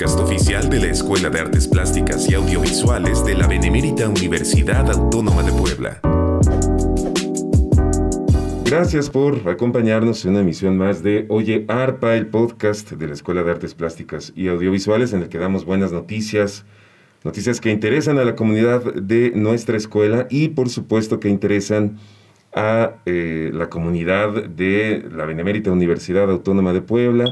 podcast 0.00 0.20
oficial 0.20 0.70
de 0.70 0.80
la 0.80 0.86
Escuela 0.86 1.28
de 1.28 1.40
Artes 1.40 1.68
Plásticas 1.68 2.26
y 2.30 2.32
Audiovisuales 2.32 3.22
de 3.22 3.34
la 3.34 3.46
Benemérita 3.46 4.08
Universidad 4.08 4.90
Autónoma 4.90 5.42
de 5.42 5.52
Puebla. 5.52 6.00
Gracias 8.64 9.10
por 9.10 9.46
acompañarnos 9.46 10.24
en 10.24 10.30
una 10.30 10.40
emisión 10.40 10.78
más 10.78 11.02
de 11.02 11.26
Oye 11.28 11.66
ARPA, 11.68 12.14
el 12.16 12.28
podcast 12.28 12.92
de 12.92 13.08
la 13.08 13.12
Escuela 13.12 13.42
de 13.42 13.50
Artes 13.50 13.74
Plásticas 13.74 14.32
y 14.34 14.48
Audiovisuales, 14.48 15.12
en 15.12 15.20
el 15.20 15.28
que 15.28 15.36
damos 15.36 15.66
buenas 15.66 15.92
noticias, 15.92 16.64
noticias 17.22 17.60
que 17.60 17.70
interesan 17.70 18.18
a 18.18 18.24
la 18.24 18.36
comunidad 18.36 18.94
de 18.94 19.32
nuestra 19.34 19.76
escuela 19.76 20.26
y 20.30 20.48
por 20.48 20.70
supuesto 20.70 21.20
que 21.20 21.28
interesan 21.28 21.98
a 22.54 22.94
eh, 23.04 23.50
la 23.52 23.68
comunidad 23.68 24.44
de 24.44 25.06
la 25.12 25.26
Benemérita 25.26 25.70
Universidad 25.70 26.30
Autónoma 26.30 26.72
de 26.72 26.80
Puebla 26.80 27.26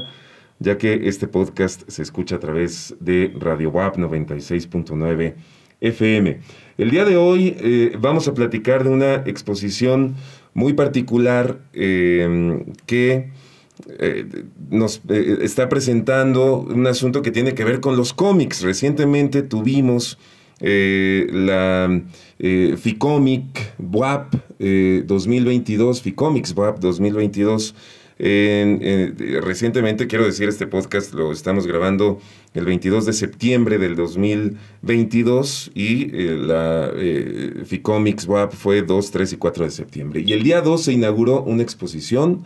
ya 0.59 0.77
que 0.77 1.07
este 1.07 1.27
podcast 1.27 1.89
se 1.89 2.01
escucha 2.01 2.35
a 2.35 2.39
través 2.39 2.95
de 2.99 3.33
Radio 3.39 3.71
WAP 3.71 3.97
96.9 3.97 5.35
FM. 5.81 6.39
El 6.77 6.91
día 6.91 7.05
de 7.05 7.15
hoy 7.15 7.55
eh, 7.59 7.93
vamos 7.99 8.27
a 8.27 8.33
platicar 8.33 8.83
de 8.83 8.89
una 8.89 9.15
exposición 9.25 10.15
muy 10.53 10.73
particular 10.73 11.59
em, 11.73 12.65
que 12.85 13.29
eh, 13.99 14.25
nos 14.69 15.01
eh, 15.07 15.37
está 15.41 15.69
presentando 15.69 16.59
un 16.59 16.85
asunto 16.87 17.21
que 17.21 17.31
tiene 17.31 17.53
que 17.53 17.63
ver 17.63 17.79
con 17.79 17.95
los 17.95 18.13
cómics. 18.13 18.61
Recientemente 18.61 19.41
tuvimos 19.41 20.17
la 20.61 22.01
FICOMIC 22.37 23.75
WAP 23.79 24.35
2022, 24.59 26.01
FICOMICS 26.01 26.53
WAP 26.53 26.79
2022 26.79 27.73
recientemente, 28.19 30.07
quiero 30.07 30.25
decir, 30.25 30.49
este 30.49 30.67
podcast 30.67 31.13
lo 31.13 31.31
estamos 31.31 31.65
grabando 31.65 32.19
el 32.53 32.65
22 32.65 33.05
de 33.05 33.13
septiembre 33.13 33.77
del 33.77 33.95
2022 33.95 35.71
y 35.73 36.09
eh, 36.13 36.35
la 36.35 36.91
eh, 36.95 37.63
FICOMICS 37.65 38.27
WAP 38.27 38.53
fue 38.53 38.81
2, 38.81 39.11
3 39.11 39.33
y 39.33 39.37
4 39.37 39.65
de 39.65 39.71
septiembre. 39.71 40.23
Y 40.25 40.33
el 40.33 40.43
día 40.43 40.61
2 40.61 40.83
se 40.83 40.93
inauguró 40.93 41.43
una 41.43 41.61
exposición 41.61 42.43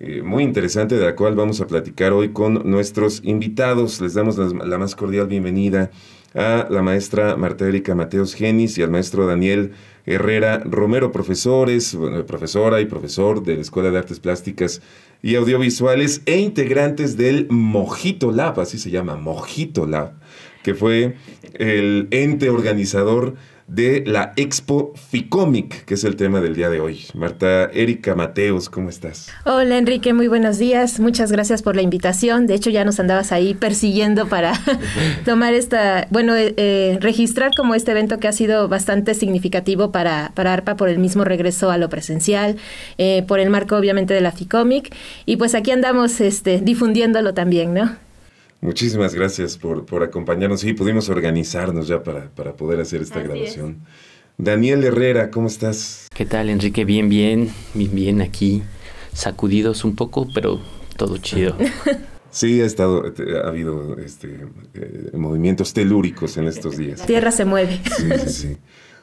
eh, 0.00 0.22
muy 0.22 0.44
interesante 0.44 0.96
de 0.96 1.04
la 1.04 1.16
cual 1.16 1.34
vamos 1.34 1.60
a 1.60 1.66
platicar 1.66 2.12
hoy 2.12 2.28
con 2.30 2.70
nuestros 2.70 3.22
invitados. 3.24 4.00
Les 4.00 4.14
damos 4.14 4.36
la, 4.38 4.78
más 4.78 4.94
cordial 4.94 5.26
bienvenida 5.26 5.90
a 6.34 6.68
la 6.70 6.82
maestra 6.82 7.36
Marta 7.36 7.66
Erika 7.66 7.94
Mateos 7.94 8.34
Genis 8.34 8.76
y 8.76 8.82
al 8.82 8.90
maestro 8.90 9.26
Daniel 9.26 9.72
Herrera 10.04 10.62
Romero, 10.64 11.10
profesores, 11.10 11.96
profesora 12.26 12.80
y 12.80 12.86
profesor 12.86 13.42
de 13.42 13.56
la 13.56 13.62
Escuela 13.62 13.90
de 13.90 13.98
Artes 13.98 14.20
Plásticas 14.20 14.82
y 15.22 15.34
Audiovisuales 15.34 16.22
e 16.26 16.38
integrantes 16.38 17.16
del 17.16 17.46
Mojito 17.50 18.30
Lab, 18.30 18.60
así 18.60 18.78
se 18.78 18.90
llama, 18.90 19.16
Mojito 19.16 19.86
Lab, 19.86 20.12
que 20.62 20.74
fue 20.74 21.16
el 21.54 22.08
ente 22.10 22.50
organizador 22.50 23.34
de 23.68 24.02
la 24.06 24.32
Expo 24.36 24.92
Ficomic, 24.96 25.84
que 25.84 25.94
es 25.94 26.04
el 26.04 26.16
tema 26.16 26.40
del 26.40 26.54
día 26.54 26.70
de 26.70 26.80
hoy. 26.80 27.04
Marta 27.14 27.66
Erika 27.66 28.14
Mateos, 28.14 28.70
¿cómo 28.70 28.88
estás? 28.88 29.28
Hola 29.44 29.76
Enrique, 29.76 30.14
muy 30.14 30.26
buenos 30.26 30.58
días. 30.58 30.98
Muchas 30.98 31.30
gracias 31.30 31.62
por 31.62 31.76
la 31.76 31.82
invitación. 31.82 32.46
De 32.46 32.54
hecho, 32.54 32.70
ya 32.70 32.84
nos 32.84 32.98
andabas 32.98 33.30
ahí 33.30 33.54
persiguiendo 33.54 34.26
para 34.26 34.54
tomar 35.26 35.52
esta, 35.52 36.08
bueno, 36.10 36.34
eh, 36.34 36.54
eh, 36.56 36.98
registrar 37.00 37.50
como 37.54 37.74
este 37.74 37.90
evento 37.90 38.18
que 38.18 38.26
ha 38.26 38.32
sido 38.32 38.68
bastante 38.68 39.12
significativo 39.12 39.92
para, 39.92 40.32
para 40.34 40.54
ARPA 40.54 40.76
por 40.76 40.88
el 40.88 40.98
mismo 40.98 41.24
regreso 41.24 41.70
a 41.70 41.76
lo 41.76 41.90
presencial, 41.90 42.56
eh, 42.96 43.22
por 43.28 43.38
el 43.38 43.50
marco 43.50 43.76
obviamente 43.76 44.14
de 44.14 44.22
la 44.22 44.32
Ficomic. 44.32 44.94
Y 45.26 45.36
pues 45.36 45.54
aquí 45.54 45.72
andamos 45.72 46.22
este, 46.22 46.60
difundiéndolo 46.62 47.34
también, 47.34 47.74
¿no? 47.74 48.07
Muchísimas 48.60 49.14
gracias 49.14 49.56
por, 49.56 49.86
por 49.86 50.02
acompañarnos. 50.02 50.60
Sí, 50.60 50.72
pudimos 50.72 51.08
organizarnos 51.08 51.88
ya 51.88 52.02
para, 52.02 52.30
para 52.30 52.54
poder 52.54 52.80
hacer 52.80 53.02
esta 53.02 53.20
grabación. 53.20 53.78
Daniel 54.36 54.84
Herrera, 54.84 55.30
¿cómo 55.30 55.46
estás? 55.48 56.08
¿Qué 56.14 56.24
tal, 56.24 56.48
Enrique? 56.48 56.84
Bien, 56.84 57.08
bien, 57.08 57.50
bien, 57.74 57.94
bien 57.94 58.20
aquí, 58.20 58.62
sacudidos 59.12 59.84
un 59.84 59.96
poco, 59.96 60.28
pero 60.32 60.60
todo 60.96 61.18
chido. 61.18 61.56
Sí, 62.30 62.60
ha 62.60 62.66
estado, 62.66 63.04
ha 63.42 63.48
habido 63.48 63.96
este, 63.98 64.28
eh, 64.74 65.10
movimientos 65.14 65.72
telúricos 65.72 66.36
en 66.36 66.46
estos 66.46 66.76
días. 66.76 67.06
Tierra 67.06 67.30
se 67.32 67.46
mueve. 67.46 67.80
Sí, 67.96 68.04
sí, 68.24 68.28
sí. 68.28 68.56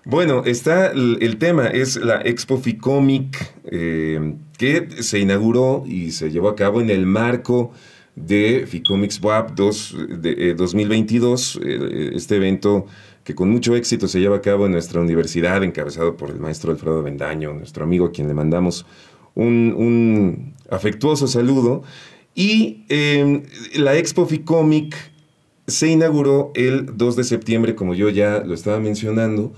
Bueno, 0.06 0.44
está 0.46 0.92
el, 0.92 1.38
tema, 1.40 1.68
es 1.68 1.96
la 1.96 2.22
Expo 2.22 2.60
Ficomic, 2.60 3.54
eh, 3.66 4.36
que 4.56 4.88
se 5.02 5.18
inauguró 5.18 5.84
y 5.88 6.12
se 6.12 6.30
llevó 6.30 6.50
a 6.50 6.56
cabo 6.56 6.80
en 6.80 6.92
el 6.92 7.08
marco 7.08 7.72
de 8.16 8.66
Ficomics 8.68 9.22
WAP 9.22 9.52
2, 9.56 9.96
de, 10.22 10.54
2022, 10.56 11.58
eh, 11.58 11.60
eh, 11.66 12.12
este 12.16 12.38
evento 12.38 12.86
que 13.24 13.36
con 13.36 13.50
mucho 13.50 13.76
éxito 13.76 14.08
se 14.08 14.20
lleva 14.20 14.38
a 14.38 14.42
cabo 14.42 14.66
en 14.66 14.72
nuestra 14.72 15.02
universidad, 15.02 15.64
encabezado 15.64 16.16
por 16.16 16.30
el 16.30 16.40
maestro 16.40 16.72
Alfredo 16.72 17.04
Bendaño, 17.04 17.54
nuestro 17.54 17.84
amigo 17.84 18.06
a 18.06 18.12
quien 18.12 18.28
le 18.28 18.34
mandamos 18.34 18.86
un, 19.34 20.54
afectuoso 20.70 21.28
saludo. 21.28 21.84
Y 22.36 22.86
em, 22.90 23.44
la 23.76 23.98
Expo 23.98 24.26
Ficomic 24.26 24.96
se 25.68 25.88
inauguró 25.88 26.52
el 26.54 26.98
2 26.98 27.16
de 27.16 27.24
septiembre, 27.24 27.76
como 27.76 27.96
yo 27.96 28.10
ya 28.10 28.44
lo 28.46 28.54
estaba 28.54 28.80
mencionando, 28.80 29.54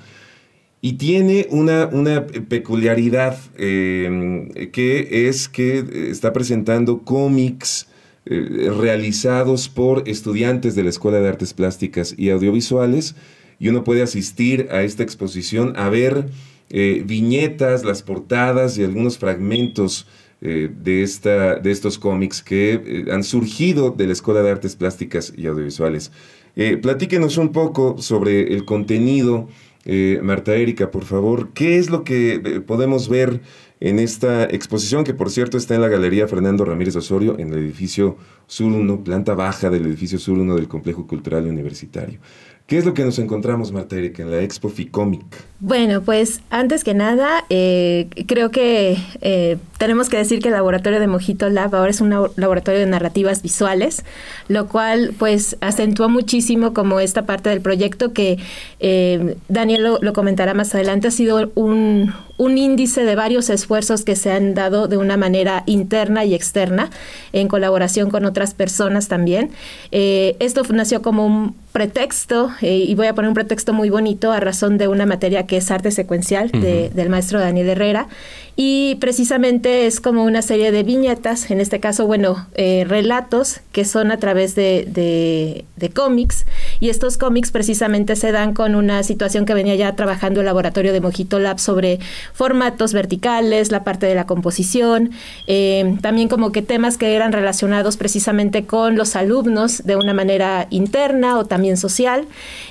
y 0.79 0.93
tiene 0.93 1.47
una, 1.49 1.87
una 1.91 2.25
peculiaridad 2.25 3.37
em, 3.57 4.49
que 4.71 5.27
es 5.27 5.49
que 5.49 5.83
está 6.09 6.31
presentando 6.31 6.99
cómics, 6.99 7.86
eh, 8.29 8.69
realizados 8.77 9.69
por 9.69 10.03
estudiantes 10.07 10.75
de 10.75 10.83
la 10.83 10.89
Escuela 10.89 11.19
de 11.19 11.29
Artes 11.29 11.53
Plásticas 11.53 12.13
y 12.17 12.29
Audiovisuales 12.29 13.15
y 13.57 13.69
uno 13.69 13.85
puede 13.85 14.01
asistir 14.01 14.67
a 14.71 14.83
esta 14.83 15.03
exposición 15.03 15.73
a 15.77 15.87
ver 15.89 16.25
eh, 16.69 17.03
viñetas, 17.05 17.85
las 17.85 18.03
portadas 18.03 18.77
y 18.77 18.83
algunos 18.83 19.17
fragmentos 19.17 20.07
eh, 20.41 20.69
de, 20.83 21.03
esta, 21.03 21.55
de 21.55 21.71
estos 21.71 21.97
cómics 21.97 22.43
que 22.43 23.05
han 23.09 23.23
surgido 23.23 23.91
de 23.91 24.07
la 24.07 24.13
Escuela 24.13 24.41
de 24.41 24.51
Artes 24.51 24.75
Plásticas 24.75 25.33
y 25.35 25.47
Audiovisuales. 25.47 26.11
platíquenos 26.81 27.37
un 27.37 27.53
poco 27.53 28.01
sobre 28.01 28.53
el 28.53 28.65
contenido, 28.65 29.47
Marta 30.21 30.53
Erika, 30.53 30.91
por 30.91 31.05
favor. 31.05 31.53
¿Qué 31.53 31.77
es 31.77 31.89
lo 31.89 32.03
que 32.03 32.61
podemos 32.67 33.07
ver 33.07 33.39
en 33.79 33.99
esta 33.99 34.45
exposición, 34.45 35.03
que 35.03 35.13
por 35.13 35.29
cierto 35.29 35.57
está 35.57 35.75
en 35.75 35.81
la 35.81 35.87
Galería 35.87 36.27
Fernando 36.27 36.65
Ramírez 36.65 36.95
Osorio, 36.95 37.35
en 37.37 37.51
el 37.53 37.59
edificio 37.59 38.17
Sur 38.47 38.71
1, 38.71 39.03
planta 39.03 39.35
baja 39.35 39.69
del 39.69 39.85
edificio 39.85 40.19
Sur 40.19 40.37
1 40.39 40.55
del 40.55 40.67
Complejo 40.67 41.05
Cultural 41.05 41.45
Universitario. 41.45 42.19
¿Qué 42.67 42.77
es 42.77 42.85
lo 42.85 42.93
que 42.93 43.05
nos 43.05 43.17
encontramos, 43.17 43.71
Marta 43.71 43.95
Erika, 43.95 44.23
en 44.23 44.29
la 44.29 44.41
Expo 44.41 44.67
Ficomic? 44.67 45.23
Bueno, 45.61 46.01
pues 46.01 46.41
antes 46.49 46.83
que 46.83 46.93
nada, 46.93 47.45
eh, 47.49 48.09
creo 48.27 48.51
que 48.51 48.97
eh, 49.21 49.57
tenemos 49.77 50.09
que 50.09 50.17
decir 50.17 50.39
que 50.39 50.49
el 50.49 50.53
laboratorio 50.53 50.99
de 50.99 51.07
Mojito 51.07 51.49
Lab 51.49 51.73
ahora 51.73 51.91
es 51.91 52.01
un 52.01 52.09
laboratorio 52.09 52.81
de 52.81 52.85
narrativas 52.85 53.41
visuales, 53.41 54.03
lo 54.49 54.67
cual 54.67 55.13
pues 55.17 55.55
acentuó 55.61 56.09
muchísimo 56.09 56.73
como 56.73 56.99
esta 56.99 57.25
parte 57.25 57.49
del 57.49 57.61
proyecto 57.61 58.11
que 58.11 58.37
eh, 58.81 59.37
Daniel 59.47 59.97
lo, 60.01 60.11
comentará 60.13 60.53
más 60.53 60.75
adelante, 60.75 61.07
ha 61.07 61.11
sido 61.11 61.49
un, 61.55 62.13
un 62.35 62.57
índice 62.57 63.05
de 63.05 63.15
varios 63.15 63.49
esfuerzos 63.49 63.66
que 64.03 64.15
se 64.15 64.31
han 64.31 64.53
dado 64.53 64.87
de 64.87 64.97
una 64.97 65.17
manera 65.17 65.63
interna 65.65 66.25
y 66.25 66.33
externa 66.33 66.89
en 67.33 67.47
colaboración 67.47 68.09
con 68.09 68.25
otras 68.25 68.53
personas 68.53 69.07
también. 69.07 69.51
esto 69.91 70.63
nació 70.69 71.01
como 71.01 71.25
un 71.25 71.55
pretexto, 71.77 72.49
eh, 72.61 72.75
y 72.75 72.95
voy 72.95 73.05
a 73.05 73.13
poner 73.13 73.29
un 73.29 73.35
pretexto 73.35 73.71
muy 73.71 73.91
bonito 73.91 74.31
a 74.31 74.39
razón 74.39 74.79
de 74.79 74.87
una 74.87 75.05
materia 75.05 75.45
que 75.45 75.57
es 75.57 75.69
arte 75.69 75.91
secuencial 75.91 76.49
del 76.49 77.09
maestro 77.09 77.39
Daniel 77.39 77.69
Herrera, 77.69 78.07
y 78.59 78.95
precisamente 78.95 79.85
es 79.85 80.01
como 80.01 80.23
una 80.23 80.41
serie 80.41 80.71
de 80.71 80.81
viñetas, 80.81 81.51
en 81.51 81.61
este 81.61 81.79
caso, 81.79 82.07
bueno, 82.07 82.47
eh, 82.55 82.85
relatos 82.89 83.59
que 83.71 83.85
son 83.85 84.11
a 84.11 84.17
través 84.17 84.55
de, 84.55 85.63
de, 85.75 85.89
cómics, 85.91 86.47
y 86.79 86.89
estos 86.89 87.19
cómics 87.19 87.51
precisamente 87.51 88.15
se 88.15 88.31
dan 88.31 88.55
con 88.55 88.73
una 88.73 89.03
situación 89.03 89.45
que 89.45 89.53
venía 89.53 89.75
ya 89.75 89.95
trabajando 89.95 90.39
el 90.39 90.47
laboratorio 90.47 90.91
de 90.91 91.01
Mojito 91.01 91.37
Lab 91.37 91.59
sobre 91.59 91.99
formatos 92.33 92.93
verticales, 92.93 93.71
la 93.71 93.83
parte 93.83 94.07
de 94.07 94.15
la 94.15 94.25
composición, 94.25 95.11
eh, 95.45 95.95
también 96.01 96.27
como 96.27 96.51
que 96.51 96.63
temas 96.63 96.97
que 96.97 97.15
eran 97.15 97.33
relacionados 97.33 97.95
precisamente 97.97 98.65
con 98.65 98.95
los 98.95 99.15
alumnos 99.15 99.83
de 99.85 99.97
una 99.97 100.15
manera 100.15 100.65
interna 100.71 101.37
o 101.37 101.45
también 101.45 101.66
social. 101.75 102.25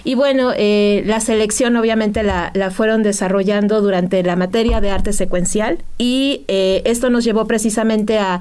Y 0.05 0.15
bueno, 0.15 0.53
eh, 0.57 1.03
la 1.05 1.21
selección 1.21 1.77
obviamente 1.77 2.23
la, 2.23 2.53
fueron 2.71 3.03
desarrollando 3.03 3.83
durante 3.83 4.23
la 4.23 4.37
materia 4.37 4.81
de 4.81 4.91
arte 4.91 5.13
secuencial 5.13 5.79
y 5.99 6.45
eh, 6.49 6.81
esto 6.87 7.11
nos 7.11 7.25
llevó 7.25 7.47
precisamente 7.47 8.19
a 8.19 8.41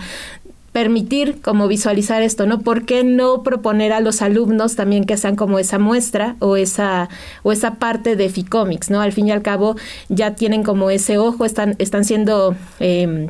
permitir 0.75 1.41
como 1.41 1.69
visualizar 1.69 2.21
esto, 2.21 2.45
¿no? 2.45 2.59
¿Por 2.59 2.83
qué 2.83 3.05
no 3.05 3.43
proponer 3.43 3.93
a 3.93 4.01
los 4.01 4.21
alumnos 4.21 4.75
también 4.75 5.05
que 5.05 5.15
sean 5.15 5.37
como 5.37 5.57
esa 5.57 5.79
muestra 5.79 6.35
o 6.39 6.57
esa, 6.57 7.07
o 7.43 7.53
esa 7.53 7.75
parte 7.75 8.17
de 8.17 8.27
Ficomics, 8.27 8.89
¿no? 8.89 8.99
Al 8.99 9.13
fin 9.13 9.29
y 9.29 9.31
al 9.31 9.41
cabo 9.41 9.77
ya 10.09 10.35
tienen 10.35 10.63
como 10.63 10.89
ese 10.89 11.17
ojo, 11.17 11.45
están, 11.45 11.75
están 11.79 12.03
siendo... 12.03 12.55
Em, 12.81 13.27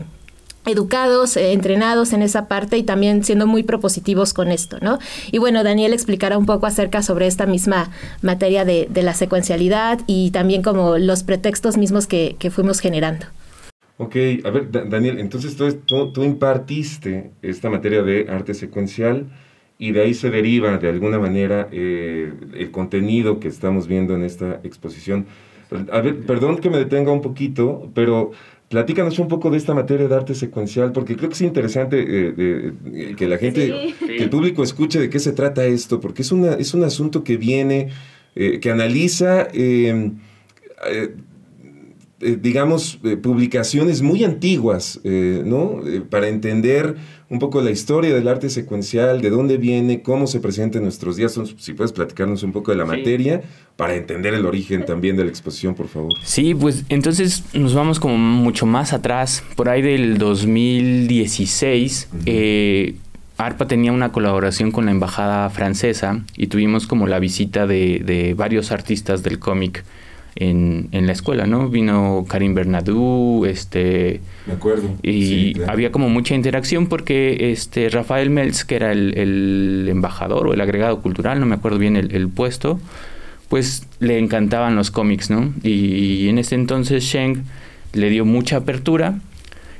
educados, 0.66 1.38
eh, 1.38 1.54
entrenados 1.54 2.14
en 2.14 2.22
esa 2.22 2.48
parte 2.48 2.78
y 2.78 2.84
también 2.84 3.24
siendo 3.24 3.48
muy 3.48 3.64
propositivos 3.64 4.34
con 4.34 4.52
esto, 4.52 4.78
¿no? 4.82 5.00
Y 5.32 5.38
bueno, 5.38 5.64
Daniel 5.64 5.94
explicará 5.94 6.38
un 6.38 6.46
poco 6.46 6.66
acerca 6.66 7.02
sobre 7.02 7.28
esta 7.28 7.46
misma 7.46 7.92
materia 8.22 8.66
de, 8.66 8.90
la 8.96 9.14
secuencialidad 9.14 10.00
y 10.08 10.32
también 10.32 10.64
como 10.64 10.98
los 10.98 11.24
pretextos 11.24 11.78
mismos 11.78 12.08
que, 12.08 12.36
fuimos 12.50 12.80
generando. 12.80 13.26
Ok, 13.98 14.16
a 14.44 14.50
ver, 14.50 14.72
Daniel, 14.90 15.20
entonces 15.20 15.56
tú, 15.56 16.12
tú, 16.12 16.24
impartiste 16.24 17.32
esta 17.42 17.70
materia 17.70 18.04
de 18.04 18.28
arte 18.30 18.54
secuencial 18.54 19.28
y 19.78 19.92
de 19.92 20.02
ahí 20.02 20.14
se 20.14 20.30
deriva 20.30 20.78
de 20.78 20.90
alguna 20.90 21.20
manera 21.20 21.68
eh, 21.72 22.34
el 22.54 22.72
contenido 22.72 23.40
que 23.40 23.48
estamos 23.48 23.88
viendo 23.88 24.16
en 24.16 24.24
esta 24.24 24.60
exposición. 24.64 25.28
A 25.92 26.02
ver, 26.02 26.22
perdón 26.26 26.58
que 26.58 26.70
me 26.70 26.78
detenga 26.78 27.12
un 27.12 27.22
poquito, 27.22 27.90
pero 27.94 28.32
Platícanos 28.70 29.20
un 29.20 29.28
poco 29.28 29.52
de 29.52 29.58
esta 29.58 29.74
materia 29.74 30.08
de 30.08 30.16
arte 30.16 30.34
secuencial, 30.34 30.92
porque 30.92 31.16
creo 31.16 31.30
que 31.30 31.36
es 31.36 31.42
interesante 31.42 32.04
eh, 32.08 33.16
que 33.16 33.28
la 33.28 33.38
gente, 33.38 33.94
que 34.00 34.24
el 34.24 34.30
público 34.30 34.64
escuche 34.64 35.00
de 35.00 35.10
qué 35.10 35.20
se 35.20 35.34
trata 35.34 35.66
esto, 35.66 36.00
porque 36.00 36.24
es, 36.24 36.32
una, 36.32 36.54
es 36.54 36.74
un 36.74 36.84
asunto 36.84 37.24
que 37.24 37.38
viene, 37.38 37.90
eh, 38.36 38.60
que 38.60 38.72
analiza 38.72 39.48
eh, 42.22 42.26
eh, 42.26 42.38
digamos, 42.42 42.98
eh, 43.04 43.18
publicaciones 43.18 44.02
muy 44.02 44.24
antiguas, 44.24 45.02
eh, 45.04 45.44
¿no? 45.46 45.82
para 46.10 46.30
entender 46.30 46.96
un 47.30 47.40
poco 47.40 47.62
la 47.62 47.72
historia 47.72 48.14
del 48.14 48.28
arte 48.30 48.50
secuencial, 48.50 49.22
de 49.22 49.30
dónde 49.30 49.58
viene, 49.58 50.02
cómo 50.02 50.26
se 50.26 50.40
presenta 50.40 50.78
en 50.78 50.86
nuestros 50.86 51.18
días. 51.18 51.38
Si 51.58 51.74
puedes 51.74 51.92
platicarnos 51.92 52.44
un 52.44 52.54
poco 52.54 52.72
de 52.72 52.78
la 52.78 52.86
materia 52.86 53.42
para 53.76 53.96
entender 53.96 54.34
el 54.34 54.46
origen 54.46 54.86
también 54.86 55.18
de 55.18 55.26
la 55.26 55.30
exposición, 55.30 55.76
por 55.76 55.90
favor. 55.90 56.14
Sí, 56.24 56.56
pues 56.56 56.86
entonces 56.88 57.44
nos 57.54 57.74
vamos 57.74 58.00
como 58.00 58.18
mucho 58.18 58.66
más 58.66 58.94
atrás, 58.94 59.44
por 59.56 59.68
ahí 59.68 59.82
del 59.82 60.18
2016. 60.18 62.08
ARPA 63.38 63.68
tenía 63.68 63.92
una 63.92 64.14
colaboración 64.14 64.72
con 64.72 64.86
la 64.86 64.92
embajada 64.92 65.50
francesa 65.50 66.24
y 66.38 66.48
tuvimos 66.48 66.88
como 66.88 67.08
la 67.08 67.20
visita 67.20 67.68
de, 67.68 68.00
de 68.06 68.34
varios 68.34 68.72
artistas 68.72 69.24
del 69.24 69.40
cómic 69.40 69.84
en, 70.36 70.90
en 70.92 71.08
la 71.08 71.14
escuela, 71.14 71.46
¿no? 71.46 71.70
Vino 71.70 72.26
Karim 72.28 72.54
Bernadou, 72.54 73.46
este... 73.46 74.20
Me 74.46 74.54
acuerdo. 74.54 74.90
Y 75.02 75.62
había 75.64 75.92
como 75.92 76.10
mucha 76.10 76.36
interacción 76.36 76.88
porque 76.88 77.52
este 77.52 77.90
Rafael 77.90 78.30
Meltz, 78.30 78.66
que 78.66 78.76
era 78.76 78.92
el, 78.92 79.88
embajador 79.90 80.48
o 80.48 80.54
el 80.54 80.60
agregado 80.62 81.02
cultural, 81.02 81.40
no 81.40 81.46
me 81.46 81.56
acuerdo 81.56 81.80
bien 81.80 81.96
el, 81.96 82.30
puesto, 82.30 82.80
pues 83.48 83.88
le 84.00 84.20
encantaban 84.20 84.76
los 84.76 84.92
cómics, 84.92 85.30
¿no? 85.30 85.54
Y, 85.64 86.28
en 86.28 86.38
ese 86.38 86.56
entonces 86.56 87.04
Sheng 87.04 87.44
le 87.94 88.10
dio 88.10 88.26
mucha 88.26 88.58
apertura 88.58 89.20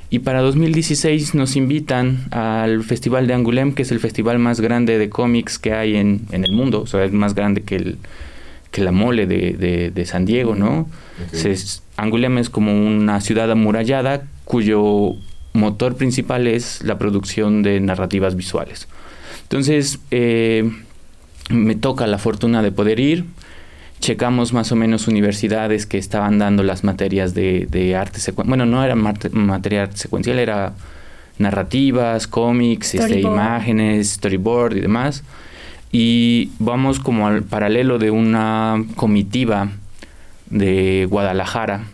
y 0.08 0.20
para 0.20 0.40
2016 0.40 1.34
nos 1.34 1.56
invitan 1.56 2.28
al 2.30 2.82
Festival 2.82 3.26
de 3.26 3.34
Angoulême, 3.34 3.74
que 3.74 3.82
es 3.82 3.92
el 3.92 4.00
festival 4.00 4.38
más 4.38 4.60
grande 4.60 4.96
de 4.98 5.10
cómics 5.10 5.58
que 5.58 5.74
hay 5.74 5.96
en, 5.96 6.22
en 6.30 6.44
el 6.44 6.52
mundo, 6.52 6.80
o 6.80 6.86
sea, 6.86 7.04
es 7.04 7.12
más 7.12 7.34
grande 7.34 7.62
que 7.62 7.76
el, 7.76 7.98
que 8.76 8.82
la 8.82 8.92
mole 8.92 9.26
de, 9.26 9.90
de, 9.90 10.04
San 10.04 10.26
Diego, 10.26 10.54
¿no? 10.54 10.86
Angoulême 11.96 12.42
es 12.42 12.50
como 12.50 12.74
una 12.76 13.22
ciudad 13.22 13.50
amurallada 13.50 14.24
cuyo 14.44 15.14
motor 15.54 15.96
principal 15.96 16.46
es 16.46 16.82
la 16.84 16.98
producción 16.98 17.62
de 17.62 17.80
narrativas 17.80 18.36
visuales. 18.36 18.86
Entonces, 19.44 19.98
eh, 20.10 20.70
me 21.48 21.74
toca 21.74 22.06
la 22.06 22.18
fortuna 22.18 22.60
de 22.60 22.70
poder 22.70 23.00
ir. 23.00 23.24
Checamos 24.00 24.52
más 24.52 24.70
o 24.72 24.76
menos 24.76 25.08
universidades 25.08 25.86
que 25.86 25.96
estaban 25.96 26.38
dando 26.38 26.62
las 26.62 26.84
materias 26.84 27.32
de, 27.32 27.66
de 27.70 27.96
arte 27.96 28.20
secuencial. 28.20 28.58
Bueno, 28.58 28.66
no 28.66 28.84
era 28.84 28.94
materia 28.94 29.84
arte 29.84 29.96
secuencial, 29.96 30.38
era 30.38 30.74
narrativas, 31.38 32.26
cómics, 32.26 32.94
este, 32.94 33.20
imágenes, 33.20 34.10
storyboard 34.10 34.76
y 34.76 34.80
demás 34.80 35.22
y 35.98 36.50
vamos 36.58 37.00
como 37.00 37.26
al 37.26 37.42
paralelo 37.42 37.98
de 37.98 38.10
una 38.10 38.84
comitiva 38.96 39.70
de 40.50 41.06
Guadalajara 41.08 41.84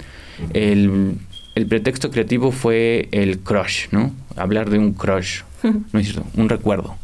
el 0.53 1.17
el 1.55 1.67
pretexto 1.67 2.11
creativo 2.11 2.53
fue 2.53 3.09
el 3.13 3.39
crush, 3.39 3.87
¿no? 3.91 4.13
Hablar 4.37 4.71
de 4.71 4.79
un 4.79 4.93
crush, 4.93 5.43
¿no 5.63 5.99
es 5.99 6.09
cierto? 6.09 6.27
Un 6.37 6.49
recuerdo. 6.49 6.97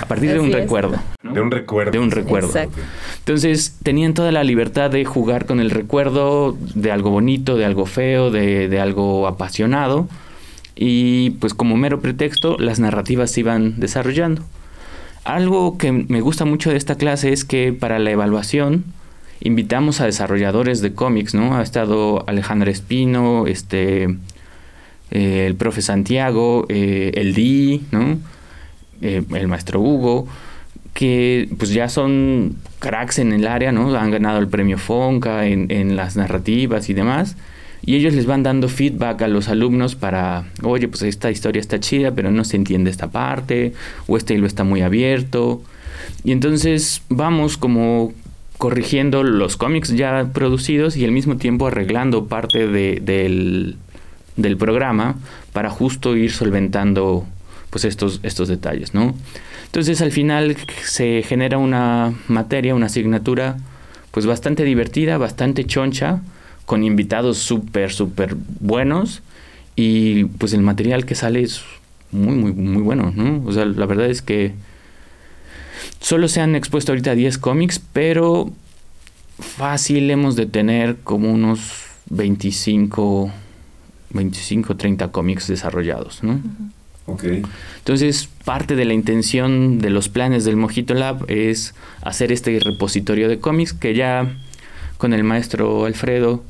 A 0.00 0.06
partir 0.06 0.32
de 0.32 0.38
un 0.38 0.52
recuerdo. 0.52 0.98
De 1.22 1.40
un 1.40 1.50
recuerdo. 1.50 1.90
De 1.90 1.98
un 1.98 2.10
recuerdo. 2.12 2.46
Exacto. 2.48 2.80
Entonces 3.18 3.76
tenían 3.82 4.14
toda 4.14 4.30
la 4.30 4.44
libertad 4.44 4.90
de 4.90 5.04
jugar 5.04 5.46
con 5.46 5.58
el 5.58 5.70
recuerdo 5.70 6.56
de 6.74 6.92
algo 6.92 7.10
bonito, 7.10 7.56
de 7.56 7.64
algo 7.64 7.86
feo, 7.86 8.30
de, 8.30 8.68
de 8.68 8.80
algo 8.80 9.26
apasionado. 9.26 10.08
Y 10.76 11.30
pues 11.40 11.54
como 11.54 11.76
mero 11.76 12.00
pretexto, 12.00 12.56
las 12.58 12.78
narrativas 12.78 13.32
se 13.32 13.40
iban 13.40 13.80
desarrollando. 13.80 14.42
Algo 15.24 15.76
que 15.76 15.92
me 15.92 16.20
gusta 16.20 16.44
mucho 16.44 16.70
de 16.70 16.76
esta 16.76 16.94
clase 16.94 17.32
es 17.32 17.44
que 17.44 17.72
para 17.72 17.98
la 17.98 18.12
evaluación 18.12 18.84
invitamos 19.40 20.00
a 20.00 20.06
desarrolladores 20.06 20.80
de 20.80 20.92
cómics, 20.92 21.34
¿no? 21.34 21.56
Ha 21.56 21.62
estado 21.62 22.24
Alejandro 22.26 22.70
Espino, 22.70 23.46
este, 23.46 24.04
eh, 25.10 25.46
el 25.46 25.54
profe 25.54 25.82
Santiago, 25.82 26.66
eh, 26.68 27.12
el 27.14 27.34
Di, 27.34 27.82
¿no? 27.90 28.18
Eh, 29.02 29.22
el 29.34 29.48
maestro 29.48 29.80
Hugo, 29.80 30.28
que 30.92 31.48
pues 31.58 31.70
ya 31.70 31.88
son 31.88 32.56
cracks 32.80 33.18
en 33.18 33.32
el 33.32 33.46
área, 33.46 33.72
¿no? 33.72 33.94
Han 33.94 34.10
ganado 34.10 34.38
el 34.38 34.48
premio 34.48 34.76
Fonca 34.78 35.46
en, 35.46 35.70
en 35.70 35.96
las 35.96 36.16
narrativas 36.16 36.90
y 36.90 36.94
demás. 36.94 37.36
Y 37.82 37.96
ellos 37.96 38.12
les 38.12 38.26
van 38.26 38.42
dando 38.42 38.68
feedback 38.68 39.22
a 39.22 39.28
los 39.28 39.48
alumnos 39.48 39.94
para, 39.94 40.44
oye, 40.62 40.86
pues 40.86 41.02
esta 41.02 41.30
historia 41.30 41.60
está 41.60 41.80
chida, 41.80 42.10
pero 42.10 42.30
no 42.30 42.44
se 42.44 42.56
entiende 42.56 42.90
esta 42.90 43.10
parte, 43.10 43.72
o 44.06 44.18
este 44.18 44.34
hilo 44.34 44.46
está 44.46 44.64
muy 44.64 44.82
abierto. 44.82 45.62
Y 46.22 46.32
entonces 46.32 47.02
vamos 47.08 47.56
como 47.56 48.12
corrigiendo 48.60 49.24
los 49.24 49.56
cómics 49.56 49.96
ya 49.96 50.30
producidos 50.32 50.96
y 50.96 51.04
al 51.04 51.10
mismo 51.10 51.36
tiempo 51.36 51.66
arreglando 51.66 52.26
parte 52.26 52.68
de, 52.68 53.00
del 53.00 53.76
del 54.40 54.56
programa 54.56 55.16
para 55.52 55.70
justo 55.70 56.16
ir 56.16 56.32
solventando 56.32 57.26
pues 57.70 57.84
estos, 57.84 58.20
estos 58.22 58.48
detalles, 58.48 58.94
¿no? 58.94 59.14
Entonces 59.66 60.00
al 60.00 60.10
final 60.10 60.56
se 60.82 61.22
genera 61.22 61.58
una 61.58 62.12
materia, 62.26 62.74
una 62.74 62.86
asignatura 62.86 63.58
pues 64.10 64.26
bastante 64.26 64.64
divertida, 64.64 65.18
bastante 65.18 65.64
choncha, 65.64 66.20
con 66.66 66.82
invitados 66.82 67.38
súper, 67.38 67.92
súper 67.92 68.36
buenos 68.60 69.22
y 69.76 70.24
pues 70.24 70.52
el 70.52 70.62
material 70.62 71.06
que 71.06 71.14
sale 71.14 71.42
es 71.42 71.62
muy, 72.10 72.34
muy, 72.34 72.52
muy 72.52 72.82
bueno, 72.82 73.12
¿no? 73.14 73.42
O 73.46 73.52
sea, 73.52 73.64
la 73.64 73.86
verdad 73.86 74.10
es 74.10 74.22
que 74.22 74.52
solo 76.00 76.28
se 76.28 76.40
han 76.40 76.54
expuesto 76.54 76.92
ahorita 76.92 77.14
10 77.14 77.38
cómics, 77.38 77.80
pero 77.92 78.50
fácil 79.38 80.10
hemos 80.10 80.36
de 80.36 80.46
tener 80.46 80.96
como 81.04 81.30
unos 81.30 81.84
25, 82.10 83.30
25, 84.10 84.76
30 84.76 85.08
cómics 85.08 85.46
desarrollados, 85.46 86.22
¿no? 86.22 86.40
Entonces, 87.76 88.28
parte 88.44 88.76
de 88.76 88.84
la 88.84 88.94
intención 88.94 89.80
de 89.80 89.90
los 89.90 90.08
planes 90.08 90.44
del 90.44 90.56
Mojito 90.56 90.94
Lab 90.94 91.24
es 91.28 91.74
hacer 92.02 92.30
este 92.30 92.58
repositorio 92.60 93.28
de 93.28 93.40
cómics 93.40 93.72
que 93.72 93.94
ya 93.94 94.32
con 94.96 95.12
el 95.12 95.24
maestro 95.24 95.86
Alfredo 95.86 96.44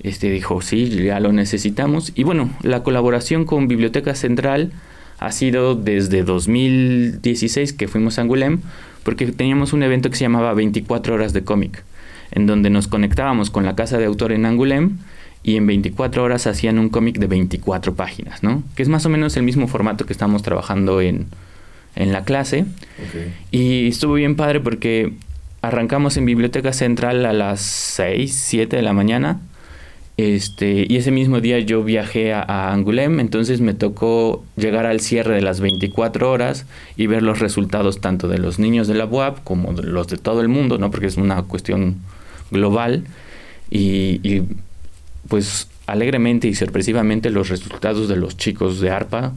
este 0.00 0.30
dijo, 0.30 0.60
sí, 0.60 0.88
ya 1.04 1.18
lo 1.20 1.32
necesitamos. 1.32 2.12
Y 2.14 2.22
bueno, 2.22 2.50
la 2.62 2.82
colaboración 2.82 3.44
con 3.44 3.66
Biblioteca 3.66 4.14
Central 4.14 4.72
ha 5.18 5.32
sido 5.32 5.74
desde 5.74 6.22
2016 6.22 7.72
que 7.72 7.88
fuimos 7.88 8.18
a 8.18 8.22
Angulem, 8.22 8.60
porque 9.02 9.26
teníamos 9.26 9.72
un 9.72 9.82
evento 9.82 10.10
que 10.10 10.16
se 10.16 10.24
llamaba 10.24 10.52
24 10.54 11.14
horas 11.14 11.32
de 11.32 11.44
cómic, 11.44 11.84
en 12.32 12.46
donde 12.46 12.70
nos 12.70 12.88
conectábamos 12.88 13.50
con 13.50 13.64
la 13.64 13.76
casa 13.76 13.98
de 13.98 14.06
autor 14.06 14.32
en 14.32 14.46
Angulem 14.46 14.98
y 15.42 15.56
en 15.56 15.66
24 15.66 16.24
horas 16.24 16.46
hacían 16.46 16.78
un 16.78 16.88
cómic 16.88 17.18
de 17.18 17.28
24 17.28 17.94
páginas, 17.94 18.42
¿no? 18.42 18.64
Que 18.74 18.82
es 18.82 18.88
más 18.88 19.06
o 19.06 19.08
menos 19.08 19.36
el 19.36 19.44
mismo 19.44 19.68
formato 19.68 20.04
que 20.04 20.12
estamos 20.12 20.42
trabajando 20.42 21.00
en, 21.00 21.26
en 21.94 22.12
la 22.12 22.24
clase. 22.24 22.64
Y 23.52 23.88
estuvo 23.88 24.14
bien 24.14 24.34
padre 24.34 24.60
porque 24.60 25.12
arrancamos 25.62 26.16
en 26.16 26.26
Biblioteca 26.26 26.72
Central 26.72 27.24
a 27.26 27.32
las 27.32 27.60
6, 27.60 28.32
7 28.34 28.76
de 28.76 28.82
la 28.82 28.92
mañana. 28.92 29.40
Este, 30.16 30.86
y 30.88 30.96
ese 30.96 31.10
mismo 31.10 31.40
día 31.42 31.58
yo 31.58 31.84
viajé 31.84 32.32
a, 32.32 32.40
a, 32.40 32.72
Angulem, 32.72 33.20
entonces 33.20 33.60
me 33.60 33.74
tocó 33.74 34.44
llegar 34.56 34.86
al 34.86 35.00
cierre 35.00 35.34
de 35.34 35.42
las 35.42 35.60
24 35.60 36.30
horas 36.30 36.64
y 36.96 37.06
ver 37.06 37.22
los 37.22 37.38
resultados 37.38 38.00
tanto 38.00 38.26
de 38.26 38.38
los 38.38 38.58
niños 38.58 38.88
de 38.88 38.94
la 38.94 39.04
UAP 39.04 39.44
como 39.44 39.74
de 39.74 39.82
los 39.82 40.06
de 40.06 40.16
todo 40.16 40.40
el 40.40 40.48
mundo, 40.48 40.78
¿no? 40.78 40.90
Porque 40.90 41.06
es 41.06 41.18
una 41.18 41.42
cuestión 41.42 41.96
global. 42.50 43.04
Y, 43.70 44.20
y 44.22 44.44
pues 45.28 45.68
alegremente 45.86 46.48
y 46.48 46.54
sorpresivamente 46.54 47.30
los 47.30 47.48
resultados 47.48 48.08
de 48.08 48.16
los 48.16 48.36
chicos 48.36 48.80
de 48.80 48.90
ARPA 48.90 49.32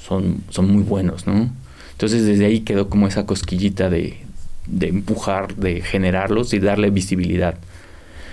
son, 0.00 0.38
son 0.50 0.70
muy 0.70 0.82
buenos, 0.82 1.26
¿no? 1.26 1.50
Entonces 1.92 2.24
desde 2.24 2.46
ahí 2.46 2.60
quedó 2.60 2.88
como 2.88 3.06
esa 3.06 3.26
cosquillita 3.26 3.90
de, 3.90 4.18
de 4.66 4.88
empujar, 4.88 5.54
de 5.56 5.82
generarlos 5.82 6.52
y 6.54 6.58
darle 6.58 6.90
visibilidad. 6.90 7.56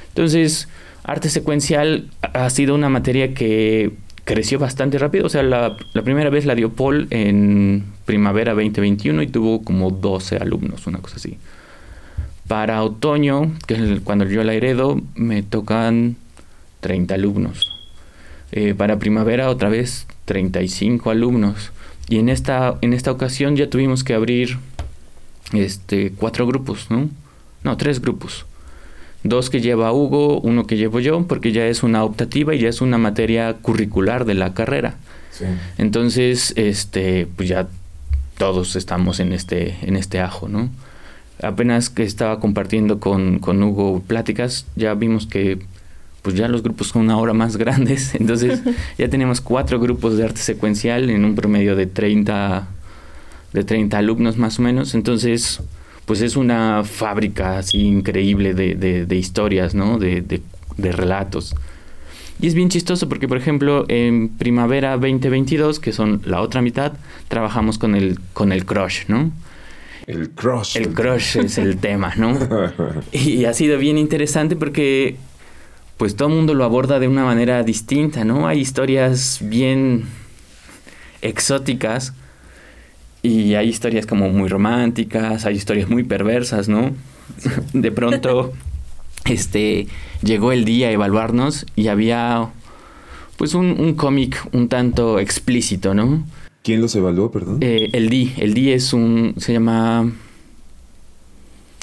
Entonces, 0.10 0.68
arte 1.12 1.30
secuencial 1.30 2.10
ha 2.22 2.50
sido 2.50 2.76
una 2.76 2.90
materia 2.90 3.34
que 3.34 3.94
creció 4.24 4.60
bastante 4.60 5.00
rápido. 5.00 5.26
O 5.26 5.30
sea, 5.30 5.44
la, 5.44 5.76
primera 6.04 6.30
vez 6.30 6.46
la 6.46 6.56
dio 6.56 6.72
Paul 6.72 7.08
en 7.10 7.84
primavera 8.06 8.54
2021 8.54 9.24
y 9.24 9.28
tuvo 9.28 9.64
como 9.64 9.90
12 9.90 10.38
alumnos, 10.38 10.86
una 10.88 11.00
cosa 11.00 11.16
así. 11.18 11.38
Para 12.48 12.84
otoño, 12.84 13.52
que 13.68 13.74
es 13.74 14.02
cuando 14.02 14.26
yo 14.26 14.44
la 14.44 14.54
heredo, 14.54 15.02
me 15.16 15.44
tocan 15.44 16.16
30 16.82 17.16
alumnos. 17.16 17.72
Eh, 18.52 18.74
para 18.76 19.00
primavera 19.00 19.50
otra 19.50 19.70
vez 19.70 20.08
35 20.26 21.10
alumnos. 21.10 21.72
Y 22.08 22.18
en 22.18 22.30
esta, 22.30 22.78
en 22.82 22.94
esta 22.94 23.12
ocasión 23.12 23.56
ya 23.56 23.70
tuvimos 23.70 24.04
que 24.04 24.14
abrir 24.14 24.58
este, 25.54 26.12
cuatro 26.12 26.46
grupos, 26.48 26.90
¿no? 26.90 27.10
No, 27.64 27.78
tres 27.78 28.02
grupos. 28.02 28.46
Dos 29.24 29.50
que 29.50 29.60
lleva 29.60 29.92
Hugo, 29.92 30.40
uno 30.40 30.66
que 30.66 30.78
llevo 30.78 31.00
yo, 31.00 31.28
porque 31.28 31.52
ya 31.52 31.66
es 31.68 31.84
una 31.84 32.04
optativa 32.04 32.56
y 32.56 32.60
ya 32.60 32.70
es 32.70 32.82
una 32.82 32.98
materia 32.98 33.54
curricular 33.56 34.26
de 34.26 34.34
la 34.34 34.54
carrera. 34.54 34.96
Entonces, 35.78 36.54
este, 36.58 37.28
pues 37.36 37.48
ya 37.48 37.68
todos 38.38 38.76
estamos 38.76 39.20
en 39.20 39.32
este, 39.32 39.78
en 39.82 39.96
este 39.96 40.20
ajo, 40.20 40.48
¿no? 40.50 40.70
Apenas 41.42 41.90
que 41.90 42.04
estaba 42.04 42.40
compartiendo 42.40 43.00
con, 43.00 43.40
con 43.40 43.64
Hugo 43.64 44.02
pláticas, 44.06 44.66
ya 44.76 44.94
vimos 44.94 45.28
que 45.28 45.60
pues 46.22 46.36
ya 46.36 46.48
los 46.48 46.64
grupos 46.64 46.88
son 46.88 47.10
ahora 47.10 47.34
más 47.34 47.58
grandes. 47.58 48.16
Entonces 48.16 48.62
ya 48.98 49.10
tenemos 49.10 49.42
cuatro 49.42 49.80
grupos 49.80 50.18
de 50.18 50.26
arte 50.26 50.42
secuencial 50.42 51.10
en 51.10 51.26
un 51.26 51.36
promedio 51.36 51.76
de 51.76 51.86
30, 51.86 52.68
de 53.54 53.64
30 53.64 53.98
alumnos 53.98 54.38
más 54.38 54.60
o 54.60 54.62
menos. 54.62 54.96
Entonces, 54.96 55.62
pues 56.10 56.22
es 56.22 56.36
una 56.36 56.84
fábrica 56.84 57.60
así 57.60 57.82
increíble 57.82 58.56
de, 58.56 58.74
de, 58.74 59.16
historias, 59.16 59.76
¿no? 59.76 60.00
De, 60.00 60.22
de, 60.22 60.92
relatos. 60.92 61.56
Y 62.42 62.48
es 62.48 62.56
bien 62.56 62.70
chistoso 62.70 63.08
porque, 63.08 63.28
por 63.28 63.38
ejemplo, 63.38 63.86
en 63.90 64.30
primavera 64.30 64.94
2022, 64.94 65.80
que 65.80 65.94
son 65.94 66.24
la 66.26 66.42
otra 66.42 66.64
mitad, 66.64 66.94
trabajamos 67.28 67.78
con 67.78 67.94
el, 67.94 68.20
con 68.34 68.52
el 68.52 68.66
crush, 68.66 69.04
¿no? 69.08 69.32
El 70.08 70.32
crush. 70.32 70.78
El 70.78 70.96
crush 70.96 71.38
es 71.38 71.60
el 71.60 71.78
tema, 71.78 72.16
¿no? 72.18 72.36
Y 73.12 73.46
ha 73.46 73.54
sido 73.54 73.78
bien 73.78 74.00
interesante 74.00 74.56
porque 74.56 75.16
pues 75.98 76.16
todo 76.16 76.30
el 76.30 76.34
mundo 76.34 76.56
lo 76.56 76.64
aborda 76.64 76.98
de 76.98 77.08
una 77.08 77.24
manera 77.24 77.62
distinta, 77.62 78.26
¿no? 78.26 78.48
Hay 78.48 78.60
historias 78.60 79.38
bien 79.44 80.06
exóticas 81.22 82.16
y 83.22 83.56
hay 83.56 83.70
historias 83.70 84.06
como 84.06 84.30
muy 84.30 84.50
románticas, 84.50 85.46
hay 85.46 85.56
historias 85.56 85.90
muy 85.90 86.04
perversas, 86.04 86.70
¿no? 86.70 86.92
De 87.74 87.92
pronto, 87.92 88.54
este, 89.26 89.88
llegó 90.24 90.52
el 90.52 90.66
día 90.66 90.88
a 90.88 90.92
evaluarnos 90.92 91.66
y 91.76 91.88
había, 91.88 92.50
pues, 93.38 93.54
un, 93.56 93.94
cómic 93.96 94.48
un 94.54 94.70
tanto 94.70 95.20
explícito, 95.20 95.94
¿no? 95.94 96.24
¿Quién 96.64 96.82
los 96.82 96.96
evaluó, 96.96 97.32
perdón? 97.32 97.60
Eh, 97.62 97.90
el 97.94 98.10
D. 98.10 98.34
El 98.38 98.54
D 98.54 98.74
es 98.74 98.94
un, 98.94 99.34
se 99.38 99.54
llama... 99.54 100.12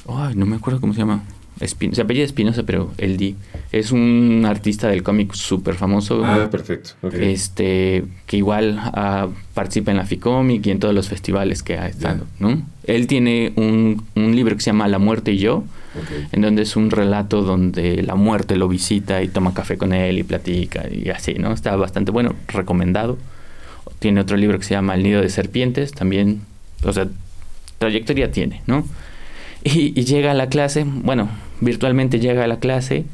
Ay, 0.09 0.37
no 0.37 0.47
me 0.47 0.57
acuerdo 0.57 0.81
cómo 0.81 0.93
se 0.93 1.01
llama 1.01 1.25
se 1.59 2.03
apellida 2.03 2.25
Espinosa, 2.25 2.65
pero 2.65 2.93
el 2.99 3.17
D. 3.17 3.35
Es 3.73 3.91
un 3.91 4.45
artista 4.47 4.89
del 4.89 5.03
cómic 5.03 5.33
súper 5.33 5.75
famoso. 5.75 6.23
Ah, 6.25 6.49
perfecto. 6.51 6.91
Este, 7.13 8.05
que 8.27 8.37
igual 8.37 8.79
uh, 8.79 9.33
participa 9.55 9.91
en 9.91 9.97
la 9.97 10.05
FICOMIC 10.05 10.67
y 10.67 10.71
en 10.71 10.79
todos 10.81 10.95
los 10.95 11.09
festivales 11.09 11.63
que 11.63 11.79
ha 11.79 11.89
estado, 11.89 12.27
¿no? 12.39 12.63
Él 12.85 13.07
tiene 13.07 13.53
un, 13.57 14.05
un, 14.15 14.37
libro 14.37 14.55
que 14.55 14.61
se 14.61 14.67
llama 14.67 14.87
La 14.87 14.99
muerte 14.99 15.33
y 15.33 15.39
yo, 15.39 15.65
en 16.31 16.43
donde 16.43 16.63
es 16.63 16.77
un 16.77 16.91
relato 16.91 17.43
donde 17.43 18.03
la 18.03 18.15
muerte 18.15 18.57
lo 18.57 18.69
visita 18.69 19.23
y 19.23 19.29
toma 19.29 19.55
café 19.55 19.79
con 19.79 19.93
él 19.93 20.19
y 20.19 20.23
platica 20.25 20.85
y 20.91 21.09
así, 21.09 21.35
¿no? 21.35 21.53
Está 21.53 21.75
bastante 21.77 22.13
bueno, 22.13 22.35
recomendado. 22.49 23.19
Tiene 23.99 24.21
otro 24.21 24.37
libro 24.37 24.59
que 24.59 24.65
se 24.65 24.75
llama 24.75 24.95
El 24.95 25.03
nido 25.03 25.23
de 25.23 25.31
serpientes, 25.31 25.93
también, 25.93 26.43
o 26.85 26.93
sea, 26.93 27.09
trayectoria 27.79 28.31
tiene, 28.31 28.63
¿no? 28.67 28.85
Y, 29.65 30.05
llega 30.05 30.31
a 30.31 30.35
la 30.35 30.49
clase, 30.49 30.85
bueno, 30.87 31.29
virtualmente 31.61 32.21
llega 32.21 32.45
a 32.45 32.47
la 32.47 32.59
clase 32.59 33.05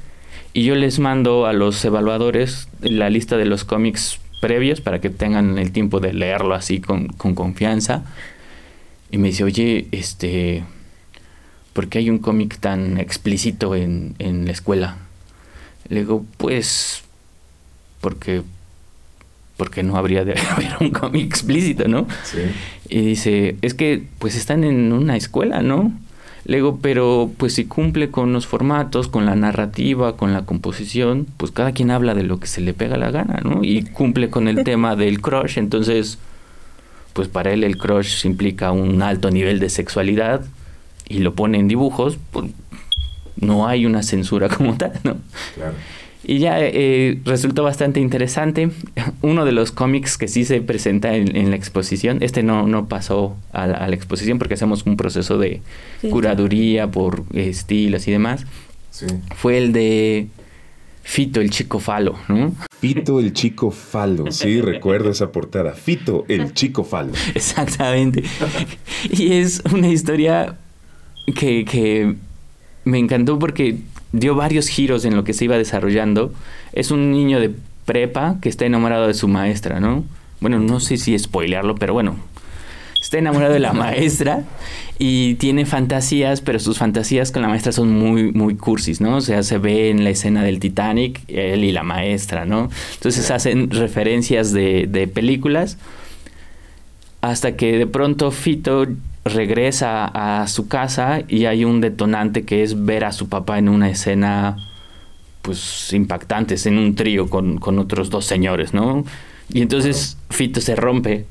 y 0.52 0.64
yo 0.64 0.74
les 0.74 0.98
mando 0.98 1.46
a 1.46 1.52
los 1.52 1.84
evaluadores 1.84 2.68
la 2.80 3.10
lista 3.10 3.36
de 3.36 3.46
los 3.46 3.64
cómics 3.64 4.18
previos 4.40 4.80
para 4.80 5.00
que 5.00 5.08
tengan 5.08 5.58
el 5.58 5.72
tiempo 5.72 6.00
de 6.00 6.12
leerlo 6.12 6.54
así 6.54 6.80
con, 6.80 7.08
confianza. 7.08 8.04
Y 9.10 9.18
me 9.18 9.28
dice, 9.28 9.44
oye, 9.44 9.86
este, 9.92 10.64
¿por 11.72 11.88
qué 11.88 11.98
hay 11.98 12.10
un 12.10 12.18
cómic 12.18 12.58
tan 12.58 12.98
explícito 12.98 13.74
en, 13.74 14.14
en 14.18 14.46
la 14.46 14.52
escuela? 14.52 14.96
Le 15.88 16.00
digo, 16.00 16.24
pues, 16.38 17.04
porque 18.00 18.42
porque 19.56 19.84
no 19.84 19.96
habría 19.96 20.24
de 20.24 20.34
haber 20.50 20.72
un 20.80 20.90
cómic 20.90 21.24
explícito, 21.24 21.86
¿no? 21.86 22.08
Sí. 22.24 22.38
Y 22.88 23.00
dice, 23.02 23.56
es 23.62 23.74
que 23.74 24.02
pues 24.18 24.34
están 24.34 24.64
en 24.64 24.92
una 24.92 25.16
escuela, 25.16 25.62
¿no? 25.62 25.92
Le 26.44 26.56
digo, 26.56 26.78
pero 26.82 27.30
pues 27.36 27.54
si 27.54 27.64
cumple 27.66 28.10
con 28.10 28.32
los 28.32 28.46
formatos, 28.46 29.08
con 29.08 29.26
la 29.26 29.36
narrativa, 29.36 30.16
con 30.16 30.32
la 30.32 30.44
composición, 30.44 31.26
pues 31.36 31.52
cada 31.52 31.72
quien 31.72 31.90
habla 31.90 32.14
de 32.14 32.24
lo 32.24 32.40
que 32.40 32.48
se 32.48 32.60
le 32.60 32.74
pega 32.74 32.96
la 32.96 33.10
gana, 33.10 33.40
¿no? 33.44 33.62
Y 33.62 33.84
cumple 33.84 34.28
con 34.28 34.48
el 34.48 34.64
tema 34.64 34.96
del 34.96 35.20
crush, 35.20 35.58
entonces, 35.58 36.18
pues 37.12 37.28
para 37.28 37.52
él 37.52 37.62
el 37.62 37.76
crush 37.76 38.26
implica 38.26 38.72
un 38.72 39.02
alto 39.02 39.30
nivel 39.30 39.60
de 39.60 39.68
sexualidad 39.68 40.44
y 41.08 41.18
lo 41.18 41.34
pone 41.34 41.58
en 41.58 41.68
dibujos, 41.68 42.18
pues 42.32 42.50
no 43.36 43.68
hay 43.68 43.86
una 43.86 44.02
censura 44.02 44.48
como 44.48 44.76
tal, 44.76 44.92
¿no? 45.04 45.16
Claro. 45.54 45.74
Y 46.24 46.38
ya 46.38 46.58
eh, 46.60 47.20
resultó 47.24 47.64
bastante 47.64 48.00
interesante. 48.00 48.70
Uno 49.22 49.44
de 49.44 49.52
los 49.52 49.72
cómics 49.72 50.16
que 50.16 50.28
sí 50.28 50.44
se 50.44 50.60
presenta 50.60 51.14
en, 51.14 51.50
la 51.50 51.56
exposición, 51.56 52.18
este 52.22 52.42
no, 52.42 52.66
no 52.66 52.86
pasó 52.88 53.36
a 53.52 53.66
la, 53.66 53.88
exposición 53.88 54.38
porque 54.38 54.54
hacemos 54.54 54.86
un 54.86 54.96
proceso 54.96 55.38
de 55.38 55.60
curaduría 56.10 56.90
por 56.90 57.24
estilos 57.34 58.06
y 58.08 58.12
demás, 58.12 58.46
fue 59.34 59.58
el 59.58 59.72
de 59.72 60.28
Fito 61.02 61.40
el 61.40 61.50
chico 61.50 61.80
falo, 61.80 62.16
¿no? 62.28 62.54
Fito 62.80 63.18
el 63.18 63.32
chico 63.32 63.70
falo, 63.70 64.30
sí, 64.30 64.60
recuerdo 64.62 65.10
esa 65.10 65.32
portada. 65.32 65.72
Fito 65.72 66.24
el 66.28 66.54
chico 66.54 66.84
falo. 66.84 67.12
Exactamente. 67.34 68.22
Y 69.10 69.32
es 69.32 69.62
una 69.72 69.88
historia 69.88 70.58
que, 71.34 71.64
que 71.64 72.14
me 72.84 72.98
encantó 72.98 73.36
porque 73.38 73.78
dio 74.12 74.34
varios 74.34 74.68
giros 74.68 75.04
en 75.04 75.16
lo 75.16 75.24
que 75.24 75.32
se 75.32 75.44
iba 75.44 75.56
desarrollando. 75.58 76.32
Es 76.72 76.90
un 76.90 77.10
niño 77.10 77.40
de 77.40 77.50
prepa 77.84 78.36
que 78.40 78.48
está 78.48 78.64
enamorado 78.64 79.06
de 79.06 79.14
su 79.14 79.28
maestra, 79.28 79.80
¿no? 79.80 80.04
Bueno, 80.40 80.58
no 80.58 80.80
sé 80.80 80.96
si 80.96 81.18
spoilearlo, 81.18 81.74
pero 81.76 81.92
bueno, 81.92 82.16
está 83.00 83.18
enamorado 83.18 83.52
de 83.52 83.60
la 83.60 83.72
maestra 83.74 84.44
y 84.98 85.34
tiene 85.36 85.66
fantasías, 85.66 86.40
pero 86.40 86.58
sus 86.58 86.78
fantasías 86.78 87.32
con 87.32 87.42
la 87.42 87.48
maestra 87.48 87.72
son 87.72 87.90
muy, 87.90 88.32
muy 88.32 88.56
cursis, 88.56 89.00
¿no? 89.00 89.16
O 89.16 89.20
sea, 89.20 89.42
se 89.42 89.58
ve 89.58 89.90
en 89.90 90.04
la 90.04 90.10
escena 90.10 90.42
del 90.42 90.60
Titanic, 90.60 91.20
él 91.28 91.64
y 91.64 91.72
la 91.72 91.82
maestra, 91.82 92.44
¿no? 92.44 92.70
Entonces 92.94 93.30
hacen 93.30 93.70
referencias 93.70 94.52
de, 94.52 94.86
de 94.88 95.08
películas 95.08 95.78
hasta 97.20 97.56
que 97.56 97.78
de 97.78 97.86
pronto 97.86 98.30
Fito 98.32 98.86
regresa 99.24 100.06
a 100.06 100.46
su 100.48 100.68
casa 100.68 101.22
y 101.28 101.46
hay 101.46 101.64
un 101.64 101.80
detonante 101.80 102.44
que 102.44 102.62
es 102.62 102.84
ver 102.84 103.04
a 103.04 103.12
su 103.12 103.28
papá 103.28 103.58
en 103.58 103.68
una 103.68 103.88
escena 103.88 104.56
pues 105.42 105.92
impactantes 105.92 106.66
en 106.66 106.78
un 106.78 106.94
trío 106.94 107.28
con, 107.28 107.58
con 107.58 107.78
otros 107.78 108.10
dos 108.10 108.24
señores, 108.24 108.74
¿no? 108.74 109.04
Y 109.52 109.60
entonces 109.60 110.16
Fito 110.30 110.60
se 110.60 110.76
rompe 110.76 111.26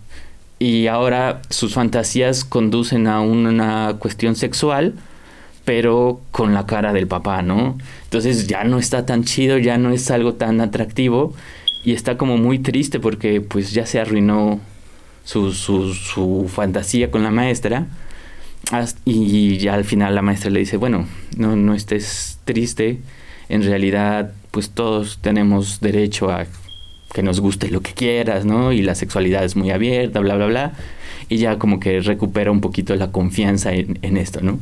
y 0.60 0.88
ahora 0.88 1.42
sus 1.50 1.74
fantasías 1.74 2.46
conducen 2.46 3.08
a 3.08 3.22
una 3.22 3.96
cuestión 4.00 4.36
sexual, 4.36 4.94
pero 5.66 6.22
con 6.32 6.54
la 6.54 6.66
cara 6.66 6.94
del 6.94 7.08
papá, 7.08 7.42
¿no? 7.42 7.78
Entonces 8.04 8.48
ya 8.48 8.64
no 8.64 8.78
está 8.78 9.06
tan 9.06 9.24
chido, 9.24 9.58
ya 9.58 9.78
no 9.78 9.92
es 9.92 10.12
algo 10.12 10.34
tan 10.34 10.62
atractivo 10.62 11.34
y 11.84 11.94
está 11.94 12.18
como 12.18 12.38
muy 12.38 12.60
triste 12.60 13.00
porque 13.00 13.42
pues 13.42 13.72
ya 13.72 13.86
se 13.86 14.00
arruinó 14.00 14.60
su, 15.24 15.54
su, 15.54 15.94
su 15.94 16.50
fantasía 16.54 17.12
con 17.12 17.24
la 17.24 17.32
maestra 17.32 17.88
y 19.06 19.58
ya 19.58 19.74
al 19.74 19.84
final 19.84 20.16
la 20.16 20.22
maestra 20.22 20.50
le 20.50 20.60
dice, 20.60 20.78
bueno, 20.78 21.06
no, 21.36 21.56
no 21.56 21.74
estés 21.74 22.40
triste, 22.46 23.00
en 23.50 23.64
realidad 23.64 24.34
pues 24.52 24.70
todos 24.70 25.20
tenemos 25.22 25.82
derecho 25.82 26.32
a 26.32 26.46
que 27.14 27.24
nos 27.24 27.42
guste 27.42 27.70
lo 27.70 27.82
que 27.82 27.94
quieras, 27.94 28.46
¿no? 28.46 28.72
Y 28.72 28.82
la 28.82 28.96
sexualidad 28.96 29.44
es 29.44 29.58
muy 29.58 29.72
abierta, 29.72 30.22
bla, 30.22 30.36
bla, 30.36 30.46
bla. 30.46 30.74
Y 31.28 31.38
ya 31.38 31.58
como 31.60 31.80
que 31.80 32.00
recupera 32.00 32.52
un 32.52 32.62
poquito 32.62 32.96
la 32.96 33.12
confianza 33.12 33.74
en, 33.74 34.00
en 34.02 34.16
esto, 34.16 34.42
¿no? 34.42 34.60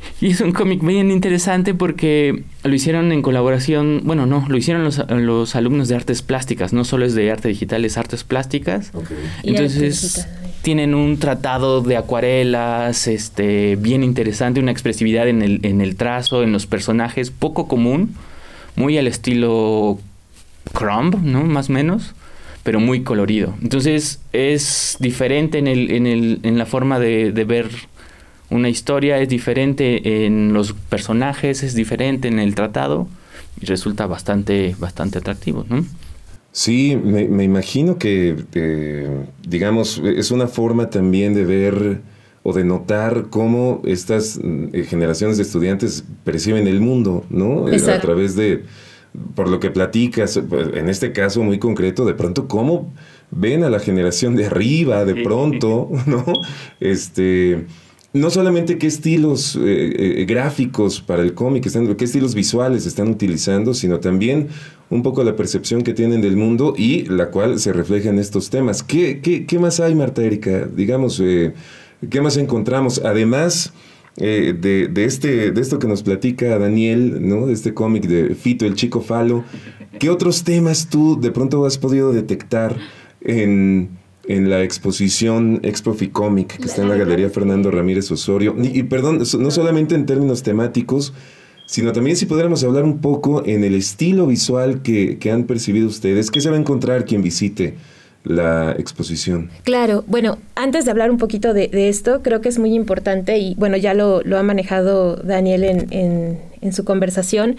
Y 0.20 0.30
es 0.30 0.40
un 0.40 0.52
cómic 0.52 0.84
bien 0.84 1.10
interesante 1.10 1.74
porque 1.74 2.42
lo 2.64 2.74
hicieron 2.74 3.12
en 3.12 3.22
colaboración, 3.22 4.00
bueno, 4.04 4.26
no, 4.26 4.44
lo 4.48 4.56
hicieron 4.56 4.82
los, 4.82 4.98
los 5.08 5.54
alumnos 5.54 5.88
de 5.88 5.94
artes 5.94 6.22
plásticas, 6.22 6.72
no 6.72 6.84
solo 6.84 7.04
es 7.04 7.14
de 7.14 7.30
arte 7.30 7.48
digital, 7.48 7.84
es 7.84 7.96
artes 7.96 8.24
plásticas. 8.24 8.92
Entonces 9.44 10.26
tienen 10.62 10.94
un 10.94 11.18
tratado 11.18 11.82
de 11.82 11.96
acuarelas, 11.96 13.06
este, 13.06 13.76
bien 13.76 14.02
interesante, 14.02 14.60
una 14.60 14.72
expresividad 14.72 15.28
en 15.28 15.42
el, 15.42 15.60
en 15.62 15.80
el 15.80 15.96
trazo, 15.96 16.42
en 16.42 16.52
los 16.52 16.66
personajes, 16.66 17.30
poco 17.30 17.68
común, 17.68 18.14
muy 18.74 18.98
al 18.98 19.06
estilo 19.06 19.98
Crumb, 20.72 21.22
¿no? 21.22 21.44
Más 21.44 21.70
o 21.70 21.72
menos, 21.72 22.14
pero 22.64 22.80
muy 22.80 23.02
colorido. 23.02 23.54
Entonces 23.62 24.20
es 24.32 24.96
diferente 25.00 25.58
en, 25.58 25.68
el, 25.68 25.90
en, 25.90 26.06
el, 26.06 26.40
en 26.42 26.58
la 26.58 26.66
forma 26.66 26.98
de, 26.98 27.32
de 27.32 27.44
ver 27.44 27.70
una 28.50 28.68
historia, 28.68 29.20
es 29.20 29.28
diferente 29.28 30.24
en 30.26 30.52
los 30.52 30.72
personajes, 30.72 31.62
es 31.62 31.74
diferente 31.74 32.28
en 32.28 32.38
el 32.38 32.54
tratado 32.54 33.08
y 33.60 33.66
resulta 33.66 34.06
bastante, 34.06 34.74
bastante 34.78 35.18
atractivo, 35.18 35.64
¿no? 35.68 35.84
Sí, 36.52 36.98
me, 37.02 37.28
me 37.28 37.44
imagino 37.44 37.98
que, 37.98 38.36
eh, 38.54 39.26
digamos, 39.46 40.00
es 40.04 40.30
una 40.30 40.46
forma 40.48 40.90
también 40.90 41.34
de 41.34 41.44
ver 41.44 42.00
o 42.42 42.52
de 42.52 42.64
notar 42.64 43.26
cómo 43.30 43.82
estas 43.84 44.40
eh, 44.72 44.84
generaciones 44.88 45.36
de 45.36 45.42
estudiantes 45.42 46.04
perciben 46.24 46.66
el 46.66 46.80
mundo, 46.80 47.24
¿no? 47.28 47.68
Eh, 47.68 47.72
A 47.72 47.74
Exacto. 47.74 48.06
través 48.06 48.34
de, 48.34 48.64
por 49.34 49.48
lo 49.48 49.60
que 49.60 49.70
platicas, 49.70 50.40
pues, 50.48 50.68
en 50.74 50.88
este 50.88 51.12
caso 51.12 51.42
muy 51.42 51.58
concreto, 51.58 52.06
de 52.06 52.14
pronto 52.14 52.48
cómo 52.48 52.92
ven 53.30 53.62
a 53.62 53.70
la 53.70 53.78
generación 53.80 54.34
de 54.34 54.46
arriba, 54.46 55.04
de 55.04 55.16
pronto, 55.22 55.90
¿no? 56.06 56.24
Este, 56.80 57.66
no 58.12 58.30
solamente 58.30 58.78
qué 58.78 58.86
estilos 58.86 59.56
eh, 59.56 59.60
eh, 60.20 60.24
gráficos 60.24 61.00
para 61.00 61.22
el 61.22 61.34
cómic, 61.34 61.66
están, 61.66 61.94
qué 61.94 62.04
estilos 62.04 62.34
visuales 62.34 62.86
están 62.86 63.08
utilizando, 63.08 63.74
sino 63.74 64.00
también 64.00 64.48
un 64.88 65.02
poco 65.02 65.22
la 65.22 65.36
percepción 65.36 65.82
que 65.82 65.92
tienen 65.92 66.22
del 66.22 66.36
mundo 66.36 66.74
y 66.76 67.04
la 67.04 67.30
cual 67.30 67.58
se 67.60 67.72
refleja 67.72 68.08
en 68.08 68.18
estos 68.18 68.48
temas. 68.48 68.82
¿Qué, 68.82 69.20
qué, 69.20 69.44
qué 69.44 69.58
más 69.58 69.80
hay, 69.80 69.94
Marta 69.94 70.22
Erika? 70.22 70.66
Digamos, 70.66 71.20
eh, 71.20 71.52
¿qué 72.08 72.22
más 72.22 72.36
encontramos? 72.38 73.02
Además 73.04 73.72
de, 74.16 74.88
de, 74.90 75.04
este, 75.04 75.52
de 75.52 75.60
esto 75.60 75.78
que 75.78 75.86
nos 75.86 76.02
platica 76.02 76.58
Daniel, 76.58 77.28
¿no? 77.28 77.46
De 77.46 77.52
este 77.52 77.72
cómic 77.72 78.08
de 78.08 78.34
Fito, 78.34 78.66
el 78.66 78.74
chico 78.74 79.00
falo, 79.00 79.44
¿qué 80.00 80.10
otros 80.10 80.42
temas 80.42 80.88
tú 80.88 81.20
de 81.20 81.30
pronto 81.30 81.64
has 81.64 81.78
podido 81.78 82.12
detectar 82.12 82.76
en, 83.20 83.90
en 84.28 84.48
la 84.48 84.62
exposición 84.62 85.60
Expo 85.64 85.94
Ficomic 85.94 86.58
que 86.58 86.66
está 86.66 86.82
en 86.82 86.90
la 86.90 86.96
Galería 86.96 87.30
Fernando 87.30 87.70
Ramírez 87.70 88.10
Osorio? 88.12 88.54
Y, 88.62 88.84
perdón, 88.84 89.18
no 89.18 89.50
solamente 89.50 89.94
en 89.94 90.06
términos 90.06 90.42
temáticos, 90.42 91.12
sino 91.66 91.92
también 91.92 92.16
si 92.16 92.26
pudiéramos 92.26 92.62
hablar 92.62 92.84
un 92.84 92.98
poco 92.98 93.42
en 93.44 93.64
el 93.64 93.74
estilo 93.74 94.26
visual 94.26 94.82
que, 94.82 95.18
que 95.18 95.30
han 95.30 95.44
percibido 95.44 95.88
ustedes, 95.88 96.30
¿qué 96.30 96.40
se 96.40 96.48
va 96.48 96.56
a 96.56 96.60
encontrar 96.60 97.04
quien 97.04 97.22
visite 97.22 97.74
la 98.24 98.72
exposición? 98.78 99.50
Claro, 99.64 100.04
bueno, 100.06 100.38
antes 100.54 100.84
de 100.84 100.90
hablar 100.90 101.10
un 101.10 101.18
poquito 101.18 101.54
de, 101.54 101.68
de 101.68 101.88
esto, 101.88 102.22
creo 102.22 102.40
que 102.40 102.48
es 102.48 102.58
muy 102.58 102.74
importante 102.74 103.38
y 103.38 103.54
bueno, 103.56 103.76
ya 103.76 103.94
lo, 103.94 104.22
lo 104.22 104.38
ha 104.38 104.42
manejado 104.42 105.16
Daniel 105.16 105.64
en, 105.64 105.86
en, 105.90 106.38
en 106.60 106.72
su 106.72 106.84
conversación. 106.84 107.56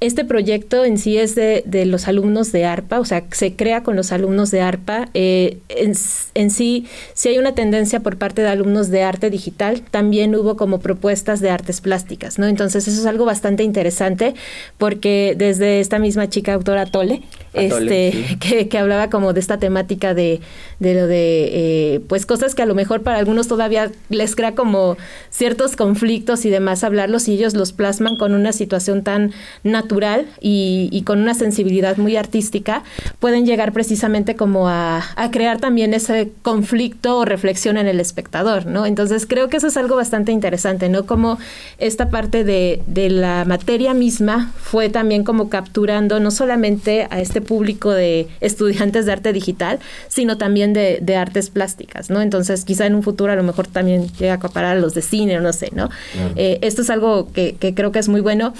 Este 0.00 0.24
proyecto 0.24 0.84
en 0.84 0.96
sí 0.96 1.18
es 1.18 1.34
de, 1.34 1.62
los 1.84 2.08
alumnos 2.08 2.52
de 2.52 2.64
ARPA, 2.64 3.00
o 3.00 3.04
sea, 3.04 3.24
se 3.32 3.54
crea 3.54 3.82
con 3.82 3.96
los 3.96 4.12
alumnos 4.12 4.50
de 4.50 4.62
ARPA. 4.62 5.10
Eh, 5.12 5.58
en, 5.68 5.92
en, 6.34 6.50
sí, 6.50 6.86
si 7.12 7.28
hay 7.28 7.38
una 7.38 7.54
tendencia 7.54 8.00
por 8.00 8.16
parte 8.16 8.40
de 8.40 8.48
alumnos 8.48 8.88
de 8.88 9.02
arte 9.02 9.28
digital, 9.28 9.82
también 9.90 10.34
hubo 10.34 10.56
como 10.56 10.80
propuestas 10.80 11.40
de 11.40 11.50
artes 11.50 11.82
plásticas, 11.82 12.38
¿no? 12.38 12.46
Entonces 12.46 12.88
eso 12.88 12.98
es 12.98 13.06
algo 13.06 13.26
bastante 13.26 13.62
interesante 13.62 14.34
porque 14.78 15.34
desde 15.36 15.80
esta 15.80 15.98
misma 15.98 16.30
chica 16.30 16.54
autora 16.54 16.86
Tole, 16.86 17.20
este, 17.52 18.12
sí. 18.12 18.36
que, 18.36 18.68
que, 18.68 18.78
hablaba 18.78 19.10
como 19.10 19.32
de 19.32 19.40
esta 19.40 19.58
temática 19.58 20.14
de, 20.14 20.40
de 20.78 20.94
lo 20.94 21.06
de, 21.06 21.48
eh, 21.94 22.00
pues 22.08 22.26
cosas 22.26 22.54
que 22.54 22.62
a 22.62 22.66
lo 22.66 22.74
mejor 22.74 23.02
para 23.02 23.18
algunos 23.18 23.48
todavía 23.48 23.90
les 24.08 24.36
crea 24.36 24.54
como 24.54 24.96
ciertos 25.30 25.74
conflictos 25.74 26.44
y 26.44 26.50
demás 26.50 26.84
hablarlos 26.84 27.26
y 27.28 27.34
ellos 27.34 27.54
los 27.54 27.72
plasman 27.72 28.16
con 28.16 28.34
una 28.34 28.52
situación 28.52 29.02
tan 29.02 29.32
natural 29.64 30.26
y, 30.40 30.88
y 30.92 31.02
con 31.02 31.20
una 31.20 31.34
sensibilidad 31.34 31.96
muy 31.96 32.16
artística, 32.16 32.84
pueden 33.18 33.46
llegar 33.46 33.72
precisamente 33.72 34.36
como 34.36 34.68
a, 34.68 35.02
a, 35.16 35.30
crear 35.30 35.60
también 35.60 35.92
ese 35.94 36.30
conflicto 36.42 37.18
o 37.18 37.24
reflexión 37.24 37.76
en 37.76 37.88
el 37.88 38.00
espectador, 38.00 38.66
¿no? 38.66 38.86
Entonces 38.86 39.26
creo 39.26 39.48
que 39.48 39.56
eso 39.56 39.66
es 39.66 39.76
algo 39.76 39.96
bastante 39.96 40.32
interesante, 40.32 40.88
¿no? 40.88 41.06
Como 41.06 41.38
esta 41.78 42.10
parte 42.10 42.44
de, 42.44 42.82
de 42.86 43.10
la 43.10 43.44
materia 43.44 43.94
misma 43.94 44.52
fue 44.56 44.88
también 44.88 45.24
como 45.24 45.48
capturando 45.48 46.20
no 46.20 46.30
solamente 46.30 47.06
a 47.10 47.20
este 47.20 47.39
público 47.40 47.90
de 47.90 48.28
estudiantes 48.40 49.06
de 49.06 49.12
arte 49.12 49.32
digital, 49.32 49.78
sino 50.08 50.38
también 50.38 50.72
de, 50.72 50.98
de, 51.00 51.16
artes 51.16 51.50
plásticas, 51.50 52.10
¿no? 52.10 52.20
Entonces, 52.22 52.64
quizá 52.64 52.86
en 52.86 52.94
un 52.94 53.02
futuro 53.02 53.32
a 53.32 53.36
lo 53.36 53.42
mejor 53.42 53.66
también 53.66 54.08
llega 54.18 54.32
a 54.32 54.36
acaparar 54.36 54.76
a 54.76 54.80
los 54.80 54.94
de 54.94 55.02
cine, 55.02 55.38
o 55.38 55.40
no 55.40 55.52
sé, 55.52 55.70
¿no? 55.72 55.90
Eh, 56.36 56.58
esto 56.62 56.82
es 56.82 56.90
algo 56.90 57.32
que, 57.32 57.56
que, 57.58 57.74
creo 57.74 57.92
que 57.92 57.98
es 57.98 58.08
muy 58.08 58.20
bueno. 58.20 58.54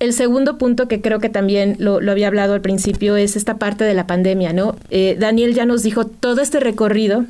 El 0.00 0.12
segundo 0.12 0.58
punto 0.58 0.88
que 0.88 1.00
creo 1.00 1.20
que 1.20 1.28
también 1.28 1.76
lo, 1.78 2.00
lo, 2.00 2.12
había 2.12 2.26
hablado 2.26 2.54
al 2.54 2.60
principio 2.60 3.16
es 3.16 3.36
esta 3.36 3.58
parte 3.58 3.84
de 3.84 3.94
la 3.94 4.06
pandemia, 4.06 4.52
¿no? 4.52 4.76
Eh, 4.90 5.16
Daniel 5.18 5.54
ya 5.54 5.66
nos 5.66 5.82
dijo 5.82 6.04
todo 6.06 6.40
este 6.40 6.60
recorrido 6.60 7.24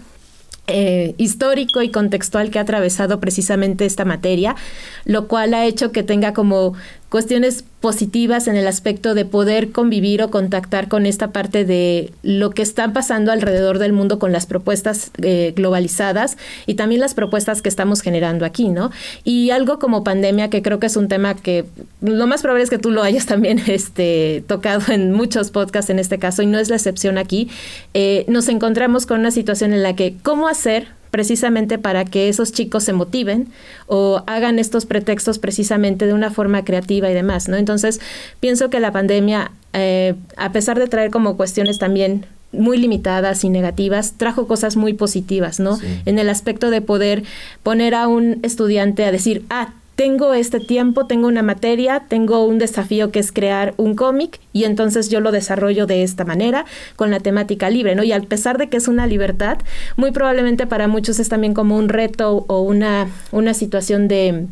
eh, 0.66 1.14
histórico 1.18 1.82
y 1.82 1.90
contextual 1.90 2.50
que 2.50 2.58
ha 2.58 2.62
atravesado 2.62 3.20
precisamente 3.20 3.84
esta 3.84 4.06
materia, 4.06 4.56
lo 5.04 5.28
cual 5.28 5.52
ha 5.52 5.66
hecho 5.66 5.92
que 5.92 6.02
tenga 6.02 6.32
como 6.32 6.72
cuestiones 7.14 7.62
positivas 7.78 8.48
en 8.48 8.56
el 8.56 8.66
aspecto 8.66 9.14
de 9.14 9.24
poder 9.24 9.70
convivir 9.70 10.20
o 10.20 10.32
contactar 10.32 10.88
con 10.88 11.06
esta 11.06 11.30
parte 11.30 11.64
de 11.64 12.12
lo 12.24 12.50
que 12.50 12.62
está 12.62 12.92
pasando 12.92 13.30
alrededor 13.30 13.78
del 13.78 13.92
mundo 13.92 14.18
con 14.18 14.32
las 14.32 14.46
propuestas 14.46 15.12
eh, 15.22 15.52
globalizadas 15.54 16.36
y 16.66 16.74
también 16.74 17.00
las 17.00 17.14
propuestas 17.14 17.62
que 17.62 17.68
estamos 17.68 18.00
generando 18.00 18.44
aquí, 18.44 18.68
¿no? 18.68 18.90
Y 19.22 19.50
algo 19.50 19.78
como 19.78 20.02
pandemia, 20.02 20.50
que 20.50 20.60
creo 20.60 20.80
que 20.80 20.86
es 20.86 20.96
un 20.96 21.06
tema 21.06 21.36
que 21.36 21.66
lo 22.00 22.26
más 22.26 22.42
probable 22.42 22.64
es 22.64 22.70
que 22.70 22.78
tú 22.78 22.90
lo 22.90 23.04
hayas 23.04 23.26
también 23.34 23.62
este, 23.68 24.42
tocado 24.48 24.92
en 24.92 25.12
muchos 25.12 25.52
podcasts 25.52 25.90
en 25.90 26.00
este 26.00 26.18
caso, 26.18 26.42
y 26.42 26.46
no 26.46 26.58
es 26.58 26.68
la 26.68 26.74
excepción 26.74 27.16
aquí, 27.16 27.48
eh, 27.94 28.24
nos 28.26 28.48
encontramos 28.48 29.06
con 29.06 29.20
una 29.20 29.30
situación 29.30 29.72
en 29.72 29.84
la 29.84 29.94
que 29.94 30.16
cómo 30.24 30.48
hacer 30.48 30.88
precisamente 31.14 31.78
para 31.78 32.04
que 32.04 32.28
esos 32.28 32.50
chicos 32.50 32.82
se 32.82 32.92
motiven 32.92 33.46
o 33.86 34.24
hagan 34.26 34.58
estos 34.58 34.84
pretextos 34.84 35.38
precisamente 35.38 36.08
de 36.08 36.12
una 36.12 36.32
forma 36.32 36.64
creativa 36.64 37.08
y 37.08 37.14
demás, 37.14 37.48
¿no? 37.48 37.56
Entonces, 37.56 38.00
pienso 38.40 38.68
que 38.68 38.80
la 38.80 38.90
pandemia 38.90 39.52
eh, 39.74 40.16
a 40.36 40.50
pesar 40.50 40.76
de 40.76 40.88
traer 40.88 41.12
como 41.12 41.36
cuestiones 41.36 41.78
también 41.78 42.26
muy 42.50 42.78
limitadas 42.78 43.44
y 43.44 43.48
negativas, 43.48 44.14
trajo 44.16 44.48
cosas 44.48 44.74
muy 44.74 44.92
positivas, 44.94 45.60
¿no? 45.60 45.78
En 46.04 46.18
el 46.18 46.28
aspecto 46.28 46.70
de 46.70 46.80
poder 46.80 47.22
poner 47.62 47.94
a 47.94 48.08
un 48.08 48.40
estudiante 48.42 49.04
a 49.04 49.12
decir, 49.12 49.44
ah, 49.50 49.72
tengo 49.96 50.34
este 50.34 50.60
tiempo, 50.60 51.06
tengo 51.06 51.28
una 51.28 51.42
materia, 51.42 52.04
tengo 52.08 52.44
un 52.44 52.58
desafío 52.58 53.10
que 53.10 53.20
es 53.20 53.32
crear 53.32 53.74
un 53.76 53.94
cómic 53.94 54.40
y 54.52 54.64
entonces 54.64 55.08
yo 55.08 55.20
lo 55.20 55.32
desarrollo 55.32 55.86
de 55.86 56.02
esta 56.02 56.24
manera 56.24 56.64
con 56.96 57.10
la 57.10 57.20
temática 57.20 57.70
libre, 57.70 57.94
¿no? 57.94 58.02
Y 58.02 58.12
a 58.12 58.20
pesar 58.20 58.58
de 58.58 58.68
que 58.68 58.76
es 58.76 58.88
una 58.88 59.06
libertad, 59.06 59.58
muy 59.96 60.10
probablemente 60.10 60.66
para 60.66 60.88
muchos 60.88 61.20
es 61.20 61.28
también 61.28 61.54
como 61.54 61.76
un 61.76 61.88
reto 61.88 62.44
o 62.48 62.60
una, 62.62 63.08
una 63.30 63.54
situación 63.54 64.08
de 64.08 64.46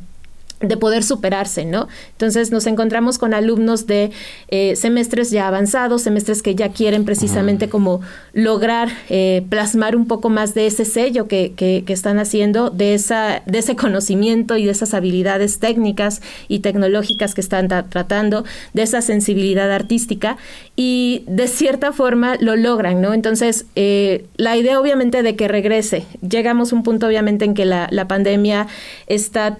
de 0.62 0.76
poder 0.76 1.02
superarse, 1.02 1.64
¿no? 1.64 1.88
Entonces 2.12 2.50
nos 2.50 2.66
encontramos 2.66 3.18
con 3.18 3.34
alumnos 3.34 3.86
de 3.86 4.12
eh, 4.48 4.76
semestres 4.76 5.30
ya 5.30 5.48
avanzados, 5.48 6.02
semestres 6.02 6.42
que 6.42 6.54
ya 6.54 6.70
quieren 6.70 7.04
precisamente 7.04 7.68
como 7.68 8.00
lograr 8.32 8.88
eh, 9.08 9.44
plasmar 9.48 9.96
un 9.96 10.06
poco 10.06 10.28
más 10.28 10.54
de 10.54 10.66
ese 10.66 10.84
sello 10.84 11.26
que, 11.28 11.52
que, 11.54 11.84
están 11.92 12.18
haciendo, 12.18 12.70
de, 12.70 12.94
esa, 12.94 13.42
de 13.44 13.58
ese 13.58 13.76
conocimiento 13.76 14.56
y 14.56 14.64
de 14.64 14.70
esas 14.70 14.94
habilidades 14.94 15.58
técnicas 15.58 16.22
y 16.48 16.60
tecnológicas 16.60 17.34
que 17.34 17.40
están 17.40 17.68
tratando, 17.68 18.44
de 18.72 18.82
esa 18.82 19.02
sensibilidad 19.02 19.70
artística 19.70 20.38
y 20.74 21.24
de 21.26 21.48
cierta 21.48 21.92
forma 21.92 22.36
lo 22.40 22.56
logran, 22.56 23.02
¿no? 23.02 23.12
Entonces, 23.12 23.66
eh, 23.76 24.26
la 24.36 24.56
idea 24.56 24.80
obviamente 24.80 25.22
de 25.22 25.36
que 25.36 25.48
regrese, 25.48 26.06
llegamos 26.26 26.72
a 26.72 26.76
un 26.76 26.82
punto 26.82 27.06
obviamente 27.06 27.44
en 27.44 27.54
que 27.54 27.64
la, 27.64 27.88
la 27.90 28.08
pandemia 28.08 28.66
está 29.06 29.58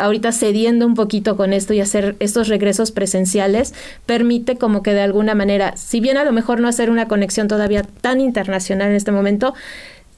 ahorita 0.00 0.32
cediendo 0.32 0.86
un 0.86 0.94
poquito 0.94 1.36
con 1.36 1.52
esto 1.52 1.74
y 1.74 1.80
hacer 1.80 2.16
estos 2.18 2.48
regresos 2.48 2.92
presenciales, 2.92 3.74
permite 4.06 4.56
como 4.56 4.82
que 4.82 4.94
de 4.94 5.02
alguna 5.02 5.34
manera, 5.34 5.76
si 5.76 6.00
bien 6.00 6.16
a 6.16 6.24
lo 6.24 6.32
mejor 6.32 6.60
no 6.60 6.68
hacer 6.68 6.90
una 6.90 7.08
conexión 7.08 7.48
todavía 7.48 7.82
tan 7.82 8.20
internacional 8.20 8.88
en 8.88 8.96
este 8.96 9.12
momento, 9.12 9.54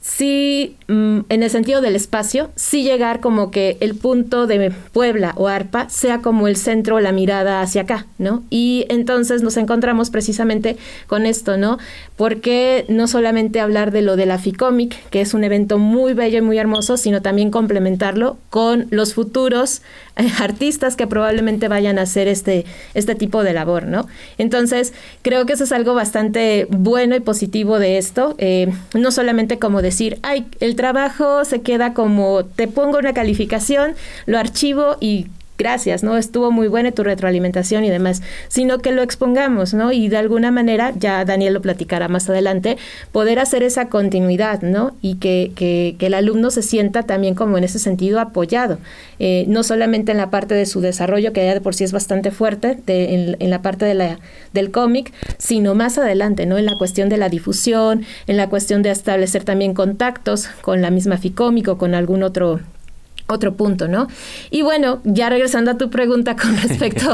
sí, 0.03 0.75
mm, 0.89 1.19
en 1.29 1.43
el 1.43 1.49
sentido 1.49 1.79
del 1.79 1.95
espacio, 1.95 2.51
sí 2.55 2.83
llegar 2.83 3.21
como 3.21 3.51
que 3.51 3.77
el 3.79 3.95
punto 3.95 4.47
de 4.47 4.69
Puebla 4.91 5.33
o 5.37 5.47
Arpa 5.47 5.87
sea 5.89 6.19
como 6.19 6.49
el 6.49 6.57
centro, 6.57 6.99
la 6.99 7.13
mirada 7.13 7.61
hacia 7.61 7.83
acá, 7.83 8.05
¿no? 8.17 8.43
Y 8.49 8.85
entonces 8.89 9.41
nos 9.41 9.55
encontramos 9.55 10.09
precisamente 10.09 10.75
con 11.07 11.25
esto, 11.25 11.55
¿no? 11.55 11.77
Porque 12.17 12.85
no 12.89 13.07
solamente 13.07 13.61
hablar 13.61 13.91
de 13.91 14.01
lo 14.01 14.17
de 14.17 14.25
la 14.25 14.39
FICOMIC, 14.39 15.09
que 15.09 15.21
es 15.21 15.33
un 15.33 15.45
evento 15.45 15.77
muy 15.77 16.13
bello 16.13 16.39
y 16.39 16.41
muy 16.41 16.57
hermoso, 16.57 16.97
sino 16.97 17.21
también 17.21 17.49
complementarlo 17.49 18.37
con 18.49 18.87
los 18.89 19.13
futuros 19.13 19.83
eh, 20.17 20.29
artistas 20.39 20.97
que 20.97 21.07
probablemente 21.07 21.69
vayan 21.69 21.97
a 21.97 22.01
hacer 22.01 22.27
este, 22.27 22.65
este 22.93 23.15
tipo 23.15 23.41
de 23.41 23.53
labor, 23.53 23.85
¿no? 23.85 24.05
Entonces, 24.37 24.93
creo 25.21 25.45
que 25.45 25.53
eso 25.53 25.63
es 25.63 25.71
algo 25.71 25.93
bastante 25.93 26.67
bueno 26.69 27.15
y 27.15 27.21
positivo 27.21 27.79
de 27.79 27.97
esto, 27.97 28.35
eh, 28.37 28.69
no 28.93 29.11
solamente 29.11 29.59
como 29.59 29.81
de 29.81 29.92
decir, 29.93 30.19
ay, 30.23 30.45
el 30.59 30.75
trabajo 30.75 31.45
se 31.45 31.61
queda 31.61 31.93
como, 31.93 32.45
te 32.45 32.67
pongo 32.67 32.97
una 32.97 33.13
calificación, 33.13 33.95
lo 34.25 34.37
archivo 34.37 34.97
y 34.99 35.27
gracias, 35.57 36.03
¿no? 36.03 36.17
Estuvo 36.17 36.51
muy 36.51 36.67
buena 36.67 36.91
tu 36.91 37.03
retroalimentación 37.03 37.83
y 37.85 37.89
demás, 37.89 38.21
sino 38.47 38.79
que 38.79 38.91
lo 38.91 39.01
expongamos, 39.01 39.73
¿no? 39.73 39.91
Y 39.91 40.07
de 40.09 40.17
alguna 40.17 40.51
manera, 40.51 40.93
ya 40.97 41.23
Daniel 41.25 41.53
lo 41.53 41.61
platicará 41.61 42.07
más 42.07 42.29
adelante, 42.29 42.77
poder 43.11 43.39
hacer 43.39 43.63
esa 43.63 43.89
continuidad, 43.89 44.61
¿no? 44.61 44.95
Y 45.01 45.15
que, 45.15 45.51
que, 45.55 45.95
el 46.03 46.13
alumno 46.13 46.51
se 46.51 46.61
sienta 46.61 47.03
también 47.03 47.33
como 47.33 47.57
en 47.57 47.63
ese 47.63 47.79
sentido 47.79 48.19
apoyado, 48.19 48.77
eh, 49.19 49.45
no 49.47 49.63
solamente 49.63 50.11
en 50.11 50.17
la 50.17 50.29
parte 50.29 50.53
de 50.53 50.65
su 50.65 50.81
desarrollo, 50.81 51.31
que 51.31 51.45
ya 51.45 51.53
de 51.53 51.61
por 51.61 51.75
sí 51.75 51.85
es 51.85 51.93
bastante 51.93 52.31
fuerte, 52.31 52.77
de, 52.85 53.35
en, 53.39 53.49
la 53.49 53.61
parte 53.61 53.85
de 53.85 53.93
la, 53.93 54.19
del 54.51 54.69
cómic, 54.69 55.13
sino 55.37 55.75
más 55.75 55.97
adelante, 55.97 56.45
¿no? 56.45 56.57
En 56.57 56.65
la 56.65 56.77
cuestión 56.77 57.07
de 57.07 57.17
la 57.17 57.29
difusión, 57.29 58.05
en 58.27 58.35
la 58.35 58.49
cuestión 58.49 58.81
de 58.81 58.91
establecer 58.91 59.45
también 59.45 59.73
contactos 59.73 60.49
con 60.61 60.81
la 60.81 60.89
misma 60.89 61.17
FICOMIC 61.17 61.69
o 61.69 61.77
con 61.77 61.95
algún 61.95 62.23
otro 62.23 62.59
otro 63.33 63.55
punto, 63.55 63.87
¿no? 63.87 64.07
Y 64.49 64.61
bueno, 64.61 65.01
ya 65.03 65.29
regresando 65.29 65.71
a 65.71 65.77
tu 65.77 65.89
pregunta 65.89 66.35
con 66.35 66.55
respecto 66.61 67.13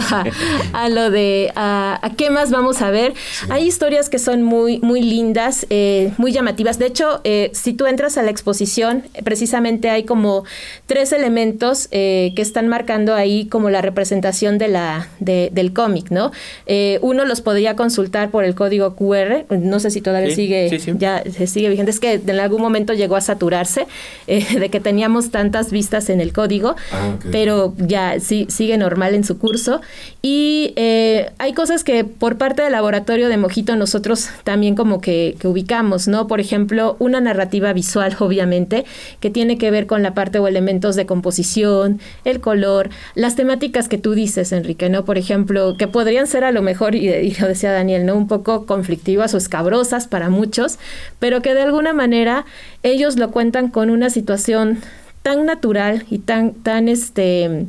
a, 0.74 0.90
lo 0.90 1.10
de 1.10 1.52
a, 1.56 2.12
qué 2.18 2.30
más 2.30 2.52
vamos 2.52 2.82
a 2.82 2.92
ver, 2.92 3.14
hay 3.50 3.66
historias 3.66 4.10
que 4.10 4.20
son 4.20 4.44
muy, 4.44 4.80
muy 4.80 5.02
lindas, 5.02 5.66
eh, 5.70 6.12
muy 6.18 6.32
llamativas. 6.32 6.80
De 6.80 6.86
hecho, 6.86 7.22
eh, 7.24 7.52
si 7.54 7.74
tú 7.74 7.88
entras 7.88 8.18
a 8.18 8.24
la 8.24 8.32
exposición, 8.32 9.04
precisamente 9.24 9.90
hay 9.90 10.04
como 10.04 10.44
tres 10.86 11.12
elementos 11.12 11.88
eh, 11.92 12.34
que 12.36 12.42
están 12.42 12.68
marcando 12.68 13.16
ahí 13.16 13.46
como 13.46 13.70
la 13.70 13.82
representación 13.82 14.58
de 14.58 14.68
la, 14.68 15.08
del 15.20 15.74
cómic, 15.74 16.12
¿no? 16.12 16.32
uno 17.02 17.26
los 17.26 17.42
podría 17.42 17.76
consultar 17.76 18.30
por 18.32 18.44
el 18.44 18.56
código 18.56 18.96
QR, 18.96 19.46
no 19.50 19.80
sé 19.80 19.92
si 19.92 20.02
todavía 20.02 20.34
sigue, 20.36 20.80
ya 20.98 21.24
se 21.24 21.48
sigue 21.48 21.70
vigente, 21.70 21.92
es 21.92 22.00
que 22.00 22.14
en 22.14 22.40
algún 22.40 22.62
momento 22.62 22.94
llegó 22.94 23.16
a 23.16 23.22
saturarse 23.22 23.88
de 24.28 24.70
que 24.70 24.80
teníamos 24.80 25.32
tantas 25.32 25.72
vistas 25.72 26.09
en 26.10 26.22
el 26.22 26.34
código, 26.34 26.76
ah, 26.92 27.16
pero 27.32 27.74
ya 27.78 28.20
sí, 28.20 28.48
sigue 28.50 28.78
normal 28.78 29.16
en 29.16 29.24
su 29.24 29.38
curso. 29.38 29.82
Y 30.22 30.74
eh, 30.76 31.32
hay 31.38 31.54
cosas 31.54 31.84
que 31.84 32.04
por 32.04 32.38
parte 32.38 32.62
del 32.62 32.74
laboratorio 32.74 33.30
de 33.30 33.38
Mojito 33.38 33.76
nosotros 33.76 34.30
también 34.44 34.76
como 34.76 35.02
que, 35.02 35.38
ubicamos, 35.44 36.08
¿no? 36.08 36.28
Por 36.28 36.40
ejemplo, 36.40 36.96
una 37.00 37.22
narrativa 37.22 37.74
visual, 37.74 38.16
obviamente, 38.20 38.86
que 39.20 39.30
tiene 39.30 39.58
que 39.58 39.72
ver 39.72 39.88
con 39.88 40.04
la 40.04 40.14
parte 40.14 40.40
o 40.40 40.48
elementos 40.48 40.96
de 40.96 41.06
composición, 41.06 42.00
el 42.26 42.40
color, 42.40 42.90
las 43.16 43.36
temáticas 43.36 43.88
que 43.88 43.98
tú 43.98 44.14
dices, 44.14 44.52
Enrique, 44.52 44.90
¿no? 44.90 45.06
Por 45.06 45.18
ejemplo, 45.18 45.76
que 45.78 45.88
podrían 45.88 46.28
ser 46.28 46.44
a 46.44 46.52
lo 46.52 46.62
mejor, 46.62 46.96
y, 46.96 47.10
y 47.10 47.34
lo 47.36 47.48
decía 47.48 47.72
Daniel, 47.72 48.06
¿no? 48.06 48.16
Un 48.16 48.28
poco 48.28 48.66
conflictivas 48.66 49.34
o 49.34 49.38
escabrosas 49.38 50.08
para 50.08 50.30
muchos, 50.30 50.80
pero 51.20 51.42
que 51.42 51.54
de 51.54 51.62
alguna 51.62 51.94
manera 51.94 52.46
ellos 52.84 53.18
lo 53.18 53.32
cuentan 53.32 53.70
con 53.70 53.90
una 53.90 54.10
situación 54.10 54.80
tan 55.22 55.46
natural 55.46 56.06
y 56.10 56.20
tan, 56.20 56.54
tan 56.54 56.88
este 56.88 57.66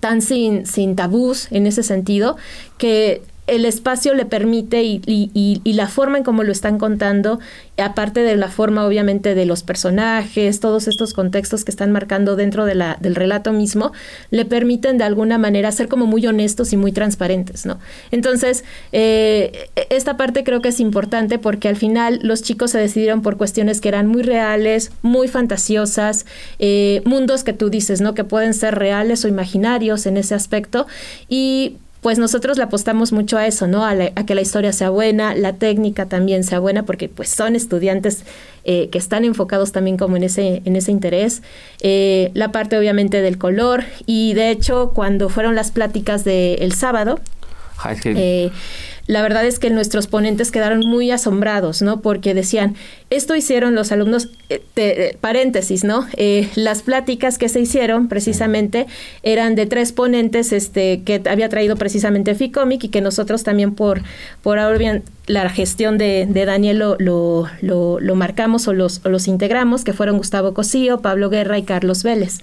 tan 0.00 0.20
sin, 0.20 0.66
sin 0.66 0.96
tabús 0.96 1.46
en 1.52 1.66
ese 1.68 1.84
sentido, 1.84 2.36
que 2.76 3.22
el 3.48 3.64
espacio 3.64 4.14
le 4.14 4.24
permite 4.24 4.84
y, 4.84 5.00
y, 5.04 5.72
la 5.72 5.88
forma 5.88 6.18
en 6.18 6.24
cómo 6.24 6.44
lo 6.44 6.52
están 6.52 6.78
contando, 6.78 7.40
aparte 7.76 8.20
de 8.20 8.36
la 8.36 8.48
forma 8.48 8.86
obviamente 8.86 9.34
de 9.34 9.46
los 9.46 9.64
personajes, 9.64 10.60
todos 10.60 10.86
estos 10.86 11.12
contextos 11.12 11.64
que 11.64 11.72
están 11.72 11.90
marcando 11.90 12.36
dentro 12.36 12.66
de 12.66 12.76
la, 12.76 12.98
del 13.00 13.16
relato 13.16 13.52
mismo, 13.52 13.92
le 14.30 14.44
permiten 14.44 14.96
de 14.96 15.04
alguna 15.04 15.38
manera 15.38 15.72
ser 15.72 15.88
como 15.88 16.06
muy 16.06 16.24
honestos 16.26 16.72
y 16.72 16.76
muy 16.76 16.92
transparentes, 16.92 17.66
¿no? 17.66 17.80
Entonces, 18.12 18.64
eh, 18.92 19.70
esta 19.90 20.16
parte 20.16 20.44
creo 20.44 20.62
que 20.62 20.68
es 20.68 20.78
importante 20.78 21.38
porque 21.38 21.68
al 21.68 21.76
final 21.76 22.20
los 22.22 22.42
chicos 22.42 22.70
se 22.70 22.78
decidieron 22.78 23.22
por 23.22 23.38
cuestiones 23.38 23.80
que 23.80 23.88
eran 23.88 24.06
muy 24.06 24.22
reales, 24.22 24.92
muy 25.02 25.26
fantasiosas, 25.26 26.26
eh, 26.60 27.02
mundos 27.04 27.42
que 27.42 27.52
tú 27.52 27.70
dices, 27.70 28.00
¿no? 28.00 28.14
Que 28.14 28.22
pueden 28.22 28.54
ser 28.54 28.76
reales 28.76 29.24
o 29.24 29.28
imaginarios 29.28 30.06
en 30.06 30.16
ese 30.16 30.36
aspecto 30.36 30.86
y 31.28 31.76
pues 32.02 32.18
nosotros 32.18 32.58
le 32.58 32.64
apostamos 32.64 33.12
mucho 33.12 33.38
a 33.38 33.46
eso, 33.46 33.68
¿no? 33.68 33.86
A, 33.86 33.94
que 34.26 34.34
la 34.34 34.40
historia 34.40 34.72
sea 34.72 34.90
buena, 34.90 35.36
la 35.36 35.54
técnica 35.54 36.06
también 36.06 36.42
sea 36.42 36.58
buena, 36.58 36.84
porque 36.84 37.08
pues 37.08 37.28
son 37.28 37.54
estudiantes 37.54 38.24
eh, 38.64 38.88
que 38.90 38.98
están 38.98 39.24
enfocados 39.24 39.70
también 39.70 39.96
como 39.96 40.16
en 40.16 40.24
ese, 40.24 40.62
en 40.64 40.74
ese 40.74 40.90
interés. 40.90 41.42
Eh, 41.80 42.32
la 42.34 42.50
parte 42.50 42.76
obviamente 42.76 43.22
del 43.22 43.38
color 43.38 43.84
y 44.04 44.34
de 44.34 44.50
hecho 44.50 44.90
cuando 44.94 45.28
fueron 45.28 45.54
las 45.54 45.70
pláticas 45.70 46.24
del 46.24 46.72
sábado, 46.72 47.20
eh, 48.04 48.50
la 49.06 49.22
verdad 49.22 49.44
es 49.46 49.60
que 49.60 49.70
nuestros 49.70 50.08
ponentes 50.08 50.50
quedaron 50.50 50.80
muy 50.80 51.10
asombrados, 51.12 51.82
¿no? 51.82 52.00
Porque 52.00 52.34
decían, 52.34 52.74
esto 53.12 53.36
hicieron 53.36 53.74
los 53.74 53.92
alumnos, 53.92 54.30
eh, 54.48 54.62
eh, 54.76 55.16
paréntesis, 55.20 55.84
¿no? 55.84 56.06
Eh, 56.16 56.48
las 56.54 56.80
pláticas 56.80 57.36
que 57.36 57.50
se 57.50 57.60
hicieron 57.60 58.08
precisamente 58.08 58.86
eran 59.22 59.54
de 59.54 59.66
tres 59.66 59.92
ponentes 59.92 60.50
este, 60.52 61.02
que 61.02 61.20
había 61.28 61.50
traído 61.50 61.76
precisamente 61.76 62.34
FICOMIC 62.34 62.84
y 62.84 62.88
que 62.88 63.02
nosotros 63.02 63.42
también 63.42 63.74
por, 63.74 64.00
por 64.42 64.58
ahora 64.58 65.02
la 65.26 65.50
gestión 65.50 65.98
de, 65.98 66.26
Daniel 66.26 66.78
lo, 66.78 66.96
lo, 66.98 68.00
lo, 68.00 68.14
marcamos 68.14 68.66
o 68.66 68.72
los, 68.72 69.04
o 69.04 69.10
los 69.10 69.28
integramos, 69.28 69.84
que 69.84 69.92
fueron 69.92 70.16
Gustavo 70.16 70.54
Cosío, 70.54 71.02
Pablo 71.02 71.28
Guerra 71.28 71.58
y 71.58 71.64
Carlos 71.64 72.02
Vélez. 72.04 72.38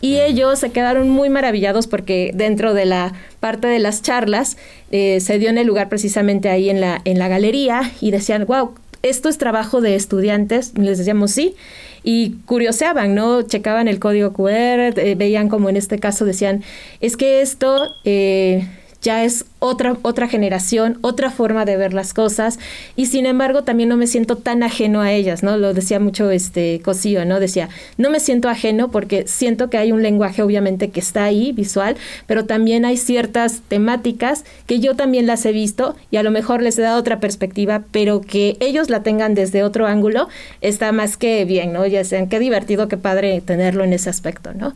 Y 0.00 0.18
ellos 0.18 0.58
se 0.58 0.70
quedaron 0.70 1.08
muy 1.08 1.30
maravillados 1.30 1.86
porque 1.86 2.32
dentro 2.34 2.74
de 2.74 2.86
la 2.86 3.12
parte 3.38 3.68
de 3.68 3.78
las 3.78 4.02
charlas 4.02 4.56
se 4.90 5.38
dio 5.38 5.48
en 5.48 5.58
el 5.58 5.66
lugar 5.66 5.88
precisamente 5.88 6.48
ahí 6.48 6.70
en 6.70 6.80
la, 6.80 7.00
en 7.04 7.18
la 7.20 7.28
galería 7.28 7.92
y 8.00 8.10
decían, 8.10 8.44
wow, 8.46 8.74
esto 9.02 9.28
es 9.28 9.38
trabajo 9.38 9.80
de 9.80 9.94
estudiantes, 9.94 10.72
les 10.76 10.98
decíamos 10.98 11.30
sí, 11.30 11.54
y 12.02 12.36
curioseaban, 12.46 13.14
¿no? 13.14 13.42
Checaban 13.42 13.88
el 13.88 13.98
código 13.98 14.32
QR, 14.32 14.98
eh, 14.98 15.14
veían 15.16 15.48
como 15.48 15.68
en 15.68 15.76
este 15.76 15.98
caso 15.98 16.24
decían, 16.24 16.62
es 17.00 17.16
que 17.16 17.40
esto... 17.40 17.94
Eh, 18.04 18.66
ya 19.02 19.24
es 19.24 19.44
otra, 19.60 19.96
otra 20.02 20.28
generación, 20.28 20.98
otra 21.02 21.30
forma 21.30 21.64
de 21.64 21.76
ver 21.76 21.94
las 21.94 22.14
cosas, 22.14 22.58
y 22.96 23.06
sin 23.06 23.26
embargo 23.26 23.64
también 23.64 23.88
no 23.88 23.96
me 23.96 24.06
siento 24.06 24.36
tan 24.36 24.62
ajeno 24.62 25.00
a 25.00 25.12
ellas, 25.12 25.42
¿no? 25.42 25.56
Lo 25.56 25.74
decía 25.74 26.00
mucho 26.00 26.30
este 26.30 26.80
Cosío, 26.84 27.24
¿no? 27.24 27.40
Decía, 27.40 27.68
no 27.96 28.10
me 28.10 28.20
siento 28.20 28.48
ajeno 28.48 28.90
porque 28.90 29.26
siento 29.26 29.70
que 29.70 29.78
hay 29.78 29.92
un 29.92 30.02
lenguaje 30.02 30.42
obviamente 30.42 30.90
que 30.90 31.00
está 31.00 31.24
ahí, 31.24 31.52
visual, 31.52 31.96
pero 32.26 32.44
también 32.44 32.84
hay 32.84 32.96
ciertas 32.96 33.60
temáticas 33.68 34.44
que 34.66 34.80
yo 34.80 34.94
también 34.94 35.26
las 35.26 35.44
he 35.46 35.52
visto 35.52 35.96
y 36.10 36.16
a 36.16 36.22
lo 36.22 36.30
mejor 36.30 36.62
les 36.62 36.78
he 36.78 36.82
dado 36.82 36.98
otra 36.98 37.20
perspectiva, 37.20 37.84
pero 37.90 38.20
que 38.20 38.56
ellos 38.60 38.90
la 38.90 39.02
tengan 39.02 39.34
desde 39.34 39.62
otro 39.62 39.86
ángulo, 39.86 40.28
está 40.60 40.92
más 40.92 41.16
que 41.16 41.44
bien, 41.44 41.72
¿no? 41.72 41.86
Ya 41.86 42.04
sean, 42.04 42.28
qué 42.28 42.38
divertido, 42.38 42.88
qué 42.88 42.96
padre 42.96 43.40
tenerlo 43.40 43.84
en 43.84 43.92
ese 43.92 44.10
aspecto, 44.10 44.54
¿no? 44.54 44.74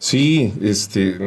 Sí, 0.00 0.54
este, 0.62 1.18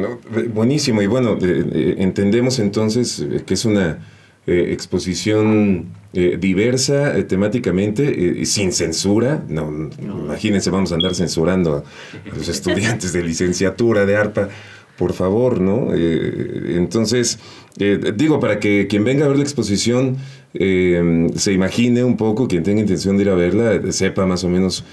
buenísimo. 0.52 1.00
Y 1.00 1.06
bueno, 1.06 1.38
entendemos 1.40 2.58
entonces 2.58 3.24
que 3.46 3.54
es 3.54 3.64
una 3.64 4.00
eh, 4.48 4.70
exposición 4.72 5.92
eh, 6.12 6.36
diversa 6.40 7.16
eh, 7.16 7.22
temáticamente, 7.22 8.44
sin 8.44 8.72
censura. 8.72 9.44
No, 9.48 9.90
imagínense, 10.00 10.70
vamos 10.70 10.90
a 10.90 10.96
andar 10.96 11.14
censurando 11.14 11.84
a 12.30 12.36
los 12.36 12.48
estudiantes 12.48 13.12
de 13.12 13.22
licenciatura 13.22 14.04
de 14.06 14.16
ARPA 14.16 14.48
por 14.96 15.12
favor, 15.12 15.60
¿no? 15.60 15.92
Eh, 15.94 16.76
entonces, 16.76 17.38
eh, 17.78 18.12
digo, 18.14 18.38
para 18.40 18.60
que 18.60 18.86
quien 18.88 19.04
venga 19.04 19.24
a 19.24 19.28
ver 19.28 19.38
la 19.38 19.42
exposición 19.42 20.16
eh, 20.56 21.26
se 21.34 21.52
imagine 21.52 22.04
un 22.04 22.16
poco, 22.16 22.46
quien 22.46 22.62
tenga 22.62 22.80
intención 22.80 23.16
de 23.16 23.24
ir 23.24 23.28
a 23.30 23.34
verla, 23.34 23.92
sepa 23.92 24.24
más 24.24 24.44
o 24.44 24.48
menos 24.48 24.84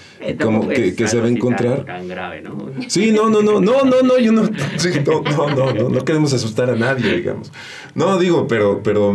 cómo, 0.42 0.68
qué, 0.68 1.08
se 1.08 1.20
va 1.20 1.28
a 1.28 1.30
encontrar. 1.30 1.86
Tan 1.86 2.08
grave, 2.08 2.42
¿no? 2.42 2.72
Sí, 2.88 3.12
no, 3.12 3.30
no, 3.30 3.44
no, 3.44 3.62
no, 3.62 3.84
no, 3.84 4.02
no, 4.02 4.18
yo 4.18 4.32
no, 4.32 4.44
no, 4.44 5.50
no, 5.56 5.74
no, 5.74 5.90
no, 5.90 6.04
queremos 6.04 6.34
asustar 6.34 6.72
a 6.72 6.76
nadie, 6.76 7.18
digamos. 7.18 7.52
No, 7.94 8.18
digo, 8.18 8.48
pero, 8.48 8.82
pero 8.84 9.14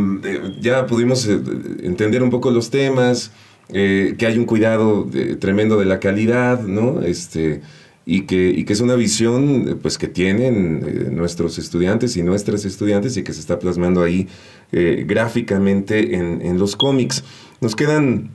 ya 0.61 0.87
pudimos 0.87 1.27
entender 1.27 2.23
un 2.23 2.31
poco 2.31 2.53
los 2.53 2.71
temas, 2.71 3.33
que 3.69 4.17
hay 4.21 4.39
un 4.39 4.45
cuidado 4.45 5.09
tremendo 5.41 5.77
de 5.79 5.87
la 5.87 5.99
calidad, 5.99 6.63
¿no? 6.63 7.03
Este 7.03 7.61
y 8.09 8.23
que, 8.23 8.51
y 8.51 8.65
que 8.65 8.73
es 8.73 8.81
una 8.81 8.95
visión 8.95 9.81
pues, 9.83 9.99
que 9.99 10.07
tienen 10.07 10.85
eh, 10.87 11.09
nuestros 11.11 11.59
estudiantes 11.59 12.17
y 12.17 12.23
nuestras 12.23 12.65
estudiantes 12.65 13.17
y 13.17 13.25
que 13.25 13.33
se 13.33 13.41
está 13.41 13.59
plasmando 13.59 14.01
ahí 14.05 14.29
eh, 14.71 15.05
gráficamente 15.07 16.15
en, 16.15 16.41
en, 16.41 16.57
los 16.57 16.77
cómics. 16.77 17.25
Nos 17.61 17.75
quedan 17.75 18.31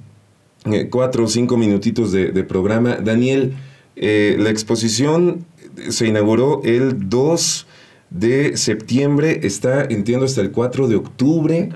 eh, 0.65 0.89
cuatro 0.91 1.23
o 1.23 1.27
cinco 1.27 1.55
minutitos 1.55 2.11
de, 2.11 2.33
de 2.33 2.43
programa. 2.43 2.97
Daniel, 2.97 3.53
la 3.95 4.49
exposición 4.49 5.45
se 5.89 6.07
inauguró 6.07 6.61
el 6.63 7.09
2 7.09 7.67
de 8.09 8.57
septiembre, 8.57 9.41
está, 9.43 9.83
entiendo, 9.83 10.25
hasta 10.25 10.41
el 10.41 10.51
4 10.51 10.87
de 10.87 10.95
octubre, 10.95 11.69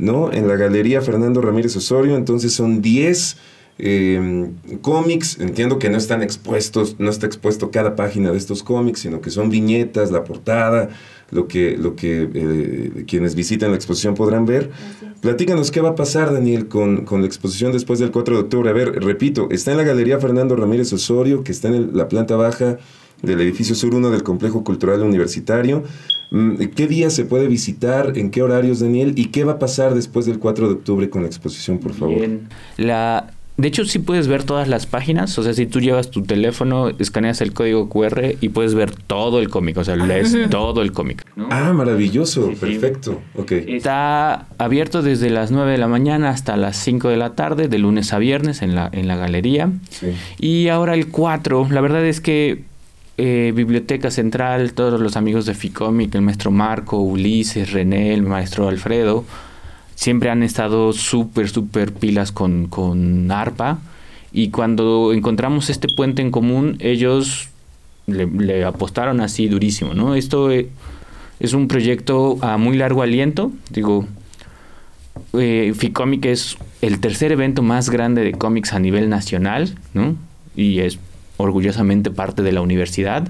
¿no? 0.00 0.32
En 0.32 0.48
la 0.48 0.56
Galería 0.56 1.02
Fernando 1.02 1.40
Ramírez 1.40 1.76
Osorio, 1.76 2.16
entonces 2.16 2.52
son 2.52 2.82
10 2.82 3.36
eh, 3.78 4.50
cómics, 4.82 5.38
entiendo 5.38 5.78
que 5.78 5.88
no 5.88 5.98
están 5.98 6.22
expuestos, 6.22 6.96
no 6.98 7.10
está 7.10 7.26
expuesto 7.26 7.70
cada 7.70 7.94
página 7.94 8.32
de 8.32 8.38
estos 8.38 8.62
cómics, 8.62 9.00
sino 9.00 9.20
que 9.20 9.30
son 9.30 9.50
viñetas, 9.50 10.10
la 10.10 10.24
portada, 10.24 10.88
lo 11.30 11.46
que, 11.46 11.76
lo 11.76 11.94
que 11.94 12.28
eh, 12.34 13.04
quienes 13.06 13.34
visitan 13.34 13.70
la 13.70 13.76
exposición 13.76 14.14
podrán 14.14 14.46
ver. 14.46 14.70
Platícanos 15.20 15.70
qué 15.70 15.80
va 15.80 15.90
a 15.90 15.94
pasar, 15.94 16.32
Daniel, 16.32 16.68
con, 16.68 17.04
con, 17.04 17.20
la 17.20 17.26
exposición 17.26 17.72
después 17.72 17.98
del 17.98 18.10
4 18.10 18.34
de 18.34 18.40
octubre. 18.42 18.70
A 18.70 18.72
ver, 18.72 19.04
repito, 19.04 19.48
está 19.50 19.70
en 19.72 19.76
la 19.76 19.84
Galería 19.84 20.18
Fernando 20.18 20.56
Ramírez 20.56 20.92
Osorio, 20.92 21.44
que 21.44 21.52
está 21.52 21.68
en 21.68 21.96
la 21.96 22.08
planta 22.08 22.36
baja 22.36 22.78
del 23.22 23.40
edificio 23.40 23.74
Sur 23.74 23.94
1 23.94 24.10
del 24.10 24.22
Complejo 24.22 24.64
Cultural 24.64 25.02
Universitario. 25.02 25.82
Mm, 26.30 26.56
¿Qué 26.74 26.86
día 26.86 27.10
se 27.10 27.24
puede 27.24 27.48
visitar? 27.48 28.16
¿En 28.16 28.30
qué 28.30 28.42
horarios, 28.42 28.80
Daniel? 28.80 29.12
¿Y 29.16 29.26
qué 29.26 29.44
va 29.44 29.52
a 29.52 29.58
pasar 29.58 29.94
después 29.94 30.26
del 30.26 30.38
4 30.38 30.68
de 30.68 30.74
octubre 30.74 31.10
con 31.10 31.22
la 31.22 31.28
exposición, 31.28 31.78
por 31.78 31.94
favor? 31.94 32.16
Bien. 32.16 32.48
La, 32.76 33.32
de 33.58 33.66
hecho, 33.66 33.84
sí 33.84 33.98
puedes 33.98 34.28
ver 34.28 34.44
todas 34.44 34.68
las 34.68 34.86
páginas. 34.86 35.36
O 35.36 35.42
sea, 35.42 35.52
si 35.52 35.66
tú 35.66 35.80
llevas 35.80 36.12
tu 36.12 36.22
teléfono, 36.22 36.90
escaneas 36.90 37.40
el 37.40 37.52
código 37.52 37.88
QR 37.88 38.36
y 38.40 38.50
puedes 38.50 38.76
ver 38.76 38.94
todo 38.94 39.40
el 39.40 39.50
cómic. 39.50 39.76
O 39.78 39.84
sea, 39.84 39.96
lees 39.96 40.36
todo 40.48 40.80
el 40.80 40.92
cómic. 40.92 41.26
Ah, 41.50 41.72
maravilloso. 41.72 42.52
Perfecto. 42.60 43.20
Está 43.50 44.46
abierto 44.58 45.02
desde 45.02 45.28
las 45.30 45.50
9 45.50 45.72
de 45.72 45.78
la 45.78 45.88
mañana 45.88 46.30
hasta 46.30 46.56
las 46.56 46.76
5 46.76 47.08
de 47.08 47.16
la 47.16 47.34
tarde, 47.34 47.66
de 47.66 47.78
lunes 47.78 48.12
a 48.12 48.18
viernes 48.18 48.62
en 48.62 48.76
la, 48.76 48.90
en 48.92 49.08
la 49.08 49.16
galería. 49.16 49.72
Y 50.38 50.68
ahora 50.68 50.94
el 50.94 51.08
4. 51.08 51.66
La 51.72 51.80
verdad 51.80 52.06
es 52.06 52.20
que 52.20 52.62
eh, 53.16 53.52
Biblioteca 53.56 54.12
Central, 54.12 54.72
todos 54.72 55.00
los 55.00 55.16
amigos 55.16 55.46
de 55.46 55.54
Ficomic, 55.54 56.14
el 56.14 56.22
maestro 56.22 56.52
Marco, 56.52 57.00
Ulises, 57.00 57.72
René, 57.72 58.14
el 58.14 58.22
maestro 58.22 58.68
Alfredo 58.68 59.24
siempre 59.98 60.30
han 60.30 60.44
estado 60.44 60.92
súper, 60.92 61.48
súper 61.48 61.92
pilas 61.92 62.30
con, 62.30 62.68
con 62.68 63.28
ARPA. 63.32 63.78
Y 64.30 64.50
cuando 64.50 65.12
encontramos 65.12 65.70
este 65.70 65.88
puente 65.88 66.22
en 66.22 66.30
común, 66.30 66.76
ellos 66.78 67.48
le, 68.06 68.64
apostaron 68.64 69.20
así 69.20 69.48
durísimo, 69.48 69.94
¿no? 69.94 70.14
Esto 70.14 70.52
eh, 70.52 70.68
es 71.40 71.52
un 71.52 71.66
proyecto 71.66 72.38
a 72.42 72.58
muy 72.58 72.76
largo 72.76 73.02
aliento. 73.02 73.50
Digo, 73.70 74.06
eh, 75.32 75.74
es 76.22 76.56
el 76.80 77.00
tercer 77.00 77.32
evento 77.32 77.62
más 77.62 77.90
grande 77.90 78.22
de 78.22 78.30
cómics 78.34 78.74
a 78.74 78.78
nivel 78.78 79.08
nacional, 79.08 79.74
¿no? 79.94 80.14
Y 80.54 80.78
es 80.78 81.00
orgullosamente 81.38 82.12
parte 82.12 82.42
de 82.42 82.52
la 82.52 82.60
universidad. 82.60 83.26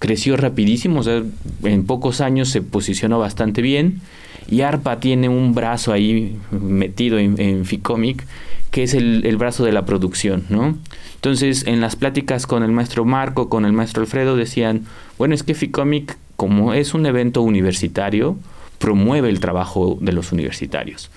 Creció 0.00 0.36
rapidísimo, 0.36 0.98
o 0.98 1.02
sea, 1.04 1.22
en 1.62 1.86
pocos 1.86 2.20
años 2.20 2.48
se 2.48 2.60
posicionó 2.60 3.20
bastante 3.20 3.62
bien 3.62 4.00
y 4.48 4.62
ARPA 4.62 5.00
tiene 5.00 5.28
un 5.28 5.54
brazo 5.54 5.92
ahí 5.92 6.36
metido 6.50 7.18
en, 7.18 7.64
Ficomic, 7.64 8.24
que 8.70 8.82
es 8.82 8.94
el, 8.94 9.36
brazo 9.36 9.64
de 9.64 9.72
la 9.72 9.84
producción, 9.84 10.44
¿no? 10.48 10.78
Entonces, 11.14 11.66
en 11.66 11.80
las 11.80 11.96
pláticas 11.96 12.46
con 12.46 12.62
el 12.62 12.72
maestro 12.72 13.04
Marco, 13.04 13.48
con 13.48 13.64
el 13.64 13.72
maestro 13.72 14.02
Alfredo, 14.02 14.36
decían, 14.36 14.86
bueno, 15.18 15.34
es 15.34 15.42
que 15.42 15.54
Ficomic, 15.54 16.16
como 16.36 16.74
es 16.74 16.94
un 16.94 17.06
evento 17.06 17.42
universitario, 17.42 18.36
promueve 18.78 19.28
el 19.28 19.40
trabajo 19.40 19.98
de 20.00 20.12
los 20.12 20.32
universitarios. 20.32 21.10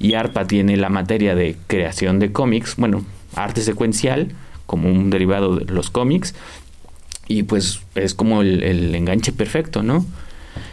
Y 0.00 0.14
ARPA 0.14 0.46
tiene 0.46 0.76
la 0.76 0.88
materia 0.88 1.34
de 1.34 1.56
creación 1.68 2.18
de 2.18 2.32
cómics, 2.32 2.74
bueno, 2.76 3.04
arte 3.36 3.60
secuencial, 3.60 4.32
como 4.66 4.88
un 4.88 5.10
derivado 5.10 5.56
de 5.56 5.72
los 5.72 5.90
cómics, 5.90 6.34
y 7.28 7.44
pues 7.44 7.80
es 7.94 8.14
como 8.14 8.42
el 8.42 8.94
enganche 8.94 9.32
perfecto, 9.32 9.82
¿no? 9.82 10.04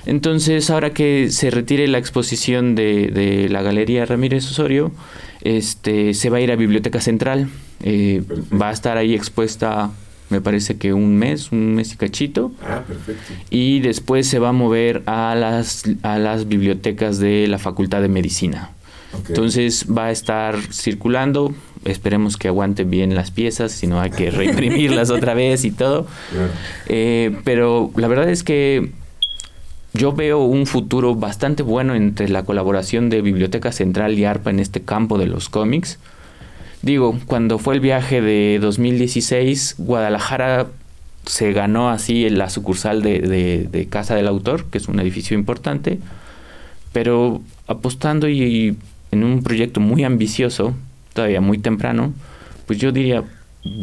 Entonces, 0.06 0.70
ahora 0.70 0.92
que 0.92 1.32
se 1.32 1.52
retire 1.52 1.88
la 1.88 1.98
exposición 1.98 2.76
de, 2.76 3.48
la 3.50 3.62
Galería 3.62 4.06
Ramírez 4.06 4.46
Osorio, 4.50 4.92
este, 5.42 6.14
se 6.14 6.30
va 6.30 6.38
a 6.38 6.42
ir 6.42 6.52
a 6.52 6.56
Biblioteca 6.56 7.02
Central. 7.02 7.50
Eh, 7.84 8.24
va 8.54 8.70
a 8.70 8.72
estar 8.72 8.98
ahí 8.98 9.14
expuesta, 9.14 9.90
me 10.30 10.42
parece 10.42 10.78
que 10.78 10.94
un 10.94 11.16
mes, 11.18 11.52
un 11.52 11.76
mes 11.76 11.94
y 11.94 11.98
cachito. 11.98 12.52
Ah, 12.64 12.84
perfecto. 12.88 13.34
Y 13.50 13.80
después 13.80 14.28
se 14.28 14.40
va 14.40 14.50
a 14.50 14.54
mover 14.54 15.04
a 15.06 15.36
las, 15.36 15.84
a 16.04 16.18
las 16.18 16.48
bibliotecas 16.48 17.20
de 17.20 17.48
la 17.48 17.58
Facultad 17.58 18.02
de 18.02 18.08
Medicina. 18.08 18.72
Entonces 19.28 19.86
va 19.90 20.06
a 20.06 20.12
estar 20.12 20.58
circulando, 20.72 21.54
esperemos 21.86 22.38
que 22.38 22.48
aguanten 22.48 22.90
bien 22.90 23.14
las 23.16 23.32
piezas, 23.32 23.72
si 23.72 23.88
no 23.88 24.00
hay 24.00 24.12
que 24.12 24.32
reimprimirlas 24.32 25.10
otra 25.10 25.34
vez 25.34 25.66
y 25.66 25.72
todo. 25.72 26.08
Eh, 26.88 27.36
pero 27.44 27.92
la 27.96 28.08
verdad 28.08 28.30
es 28.30 28.44
que 28.44 28.92
yo 29.94 30.14
veo 30.14 30.40
un 30.40 30.66
futuro 30.66 31.16
bastante 31.16 31.64
bueno 31.64 31.96
entre 31.96 32.30
la 32.30 32.44
colaboración 32.44 33.10
de 33.10 33.22
Biblioteca 33.22 33.72
Central 33.72 34.18
y 34.18 34.26
ARPA 34.26 34.50
en 34.50 34.60
este 34.60 34.82
campo 34.82 35.18
de 35.18 35.28
los 35.28 35.50
cómics. 35.50 36.00
Digo, 36.82 37.20
cuando 37.28 37.60
fue 37.60 37.76
el 37.76 37.80
viaje 37.82 38.22
de 38.22 38.58
2016, 38.62 39.76
Guadalajara 39.78 40.68
se 41.26 41.52
ganó 41.52 41.90
así 41.90 42.30
la 42.30 42.50
sucursal 42.50 43.02
de, 43.02 43.88
Casa 43.90 44.16
del 44.16 44.28
Autor, 44.28 44.66
que 44.66 44.78
es 44.78 44.88
un 44.88 45.00
edificio 45.00 45.38
importante, 45.38 46.00
pero 46.94 47.42
apostando 47.68 48.28
y, 48.30 48.78
en 49.12 49.24
un 49.24 49.44
proyecto 49.44 49.80
muy 49.80 50.04
ambicioso, 50.04 50.74
todavía 51.14 51.42
muy 51.42 51.58
temprano, 51.58 52.14
pues 52.66 52.80
yo 52.80 52.92
diría, 52.92 53.24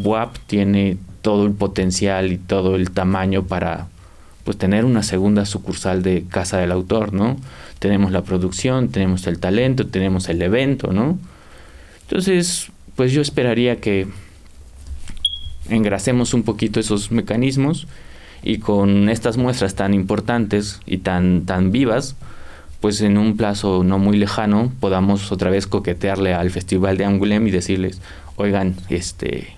WAP 0.03 0.35
tiene 0.47 0.97
todo 1.21 1.45
el 1.45 1.53
potencial 1.53 2.31
y 2.31 2.37
todo 2.37 2.75
el 2.75 2.91
tamaño 2.91 3.43
para 3.43 3.87
pues 4.49 4.57
tener 4.57 4.83
una 4.83 5.03
segunda 5.03 5.45
sucursal 5.45 6.01
de 6.01 6.23
Casa 6.27 6.57
del 6.57 6.71
Autor, 6.71 7.13
¿no? 7.13 7.37
Tenemos 7.77 8.11
la 8.11 8.23
producción, 8.23 8.89
tenemos 8.89 9.27
el 9.27 9.37
talento, 9.37 9.85
tenemos 9.85 10.27
el 10.27 10.41
evento, 10.41 10.91
¿no? 10.91 11.19
Entonces, 12.01 12.71
pues 12.95 13.11
yo 13.11 13.21
esperaría 13.21 13.79
que 13.79 14.07
engrasemos 15.69 16.33
un 16.33 16.41
poquito 16.41 16.79
esos 16.79 17.11
mecanismos 17.11 17.85
y 18.41 18.57
con 18.57 19.09
estas 19.09 19.37
muestras 19.37 19.75
tan 19.75 19.93
importantes 19.93 20.79
y 20.87 20.97
tan, 20.97 21.45
tan 21.45 21.71
vivas, 21.71 22.15
pues 22.79 23.01
en 23.01 23.19
un 23.19 23.37
plazo 23.37 23.83
no 23.83 23.99
muy 23.99 24.17
lejano 24.17 24.73
podamos 24.79 25.31
otra 25.31 25.51
vez 25.51 25.67
coquetearle 25.67 26.33
al 26.33 26.49
Festival 26.49 26.97
de 26.97 27.05
Angulem 27.05 27.45
y 27.45 27.51
decirles, 27.51 28.01
oigan, 28.35 28.73
este, 28.89 29.49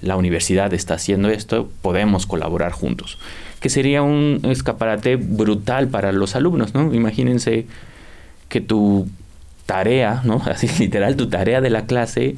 la 0.00 0.16
universidad 0.16 0.72
está 0.72 0.94
haciendo 0.94 1.28
esto, 1.28 1.68
podemos 1.82 2.24
colaborar 2.24 2.72
juntos 2.72 3.18
que 3.62 3.68
sería 3.68 4.02
un 4.02 4.40
escaparate 4.42 5.14
brutal 5.16 5.86
para 5.88 6.10
los 6.10 6.34
alumnos, 6.34 6.74
¿no? 6.74 6.92
Imagínense 6.92 7.66
que 8.48 8.60
tu 8.60 9.08
tarea, 9.66 10.20
¿no? 10.24 10.42
Así 10.44 10.68
literal, 10.80 11.16
tu 11.16 11.28
tarea 11.28 11.60
de 11.60 11.70
la 11.70 11.86
clase 11.86 12.34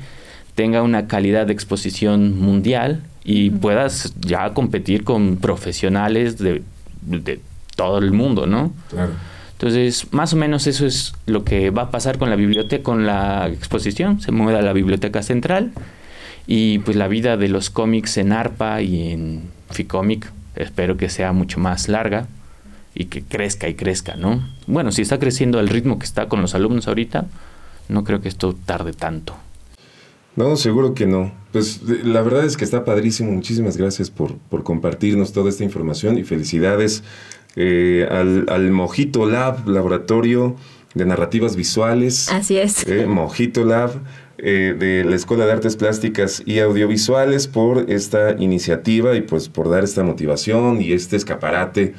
tenga 0.55 0.83
una 0.83 1.09
calidad 1.09 1.47
de 1.47 1.55
exposición 1.55 2.39
mundial 2.39 3.03
y 3.25 3.51
puedas 3.51 4.15
ya 4.21 4.53
competir 4.53 5.03
con 5.03 5.39
profesionales 5.39 6.37
de, 6.37 6.63
de 7.01 7.41
todo 7.75 7.99
el 7.99 8.13
mundo, 8.13 8.47
¿no? 8.47 8.73
Claro. 8.91 9.13
Entonces, 9.53 10.13
más 10.13 10.35
o 10.35 10.37
menos 10.37 10.67
eso 10.67 10.85
es 10.85 11.15
lo 11.25 11.43
que 11.43 11.71
va 11.71 11.83
a 11.83 11.91
pasar 11.91 12.19
con 12.19 12.29
la 12.29 12.37
biblioteca, 12.37 12.83
con 12.83 13.07
la 13.07 13.49
exposición. 13.49 14.21
Se 14.21 14.31
mueve 14.31 14.59
a 14.59 14.63
la 14.63 14.75
biblioteca 14.75 15.23
central 15.23 15.73
y 16.47 16.81
pues 16.81 16.99
la 16.99 17.09
vida 17.09 17.39
de 17.39 17.49
los 17.49 17.71
cómics 17.71 18.19
en 18.19 18.33
ARPA 18.33 18.83
y 18.83 19.13
en 19.13 19.43
Ficomic 19.71 20.31
espero 20.57 20.97
que 20.97 21.09
sea 21.09 21.33
mucho 21.33 21.61
más 21.61 21.89
larga 21.89 22.27
y 22.95 23.07
que 23.07 23.23
crezca 23.23 23.69
y 23.69 23.75
crezca, 23.75 24.17
¿no? 24.17 24.47
Bueno, 24.67 24.93
si 24.93 25.03
está 25.03 25.19
creciendo 25.19 25.59
al 25.59 25.69
ritmo 25.69 25.99
que 25.99 26.07
está 26.07 26.29
con 26.29 26.41
los 26.41 26.55
alumnos 26.55 26.87
ahorita, 26.89 27.27
no 27.89 28.05
creo 28.05 28.21
que 28.21 28.29
esto 28.29 28.55
tarde 28.55 28.93
tanto. 28.93 29.35
No, 30.37 30.57
seguro 30.57 30.95
que 30.95 31.07
no. 31.07 31.33
Pues 31.53 31.83
la 31.83 32.23
verdad 32.23 32.45
es 32.45 32.57
que 32.57 32.65
está 32.65 32.85
padrísimo. 32.85 33.31
Muchísimas 33.31 33.77
gracias 33.77 34.11
por, 34.11 34.37
por 34.37 34.65
compartirnos 34.65 35.33
toda 35.33 35.49
esta 35.49 35.63
información 35.63 36.19
y 36.19 36.25
felicidades 36.25 37.05
eh, 37.57 38.09
al, 38.11 38.47
al, 38.49 38.73
Mojito 38.73 39.27
Lab, 39.27 39.69
laboratorio 39.69 40.57
de 40.95 41.05
narrativas 41.05 41.55
visuales. 41.55 42.29
Así 42.33 42.59
es. 42.59 42.87
Eh, 42.89 43.07
Mojito 43.07 43.65
Lab. 43.65 43.93
Eh, 44.39 44.75
de 44.79 45.05
la 45.05 45.15
Escuela 45.15 45.47
de 45.47 45.53
Artes 45.53 45.77
Plásticas 45.77 46.43
y 46.45 46.59
Audiovisuales 46.59 47.47
por 47.47 47.91
esta 47.91 48.33
iniciativa 48.33 49.15
y 49.15 49.21
pues 49.21 49.49
por 49.49 49.71
dar 49.71 49.85
esta 49.85 50.03
motivación 50.03 50.83
y 50.83 50.93
este 50.93 51.17
escaparate 51.17 51.95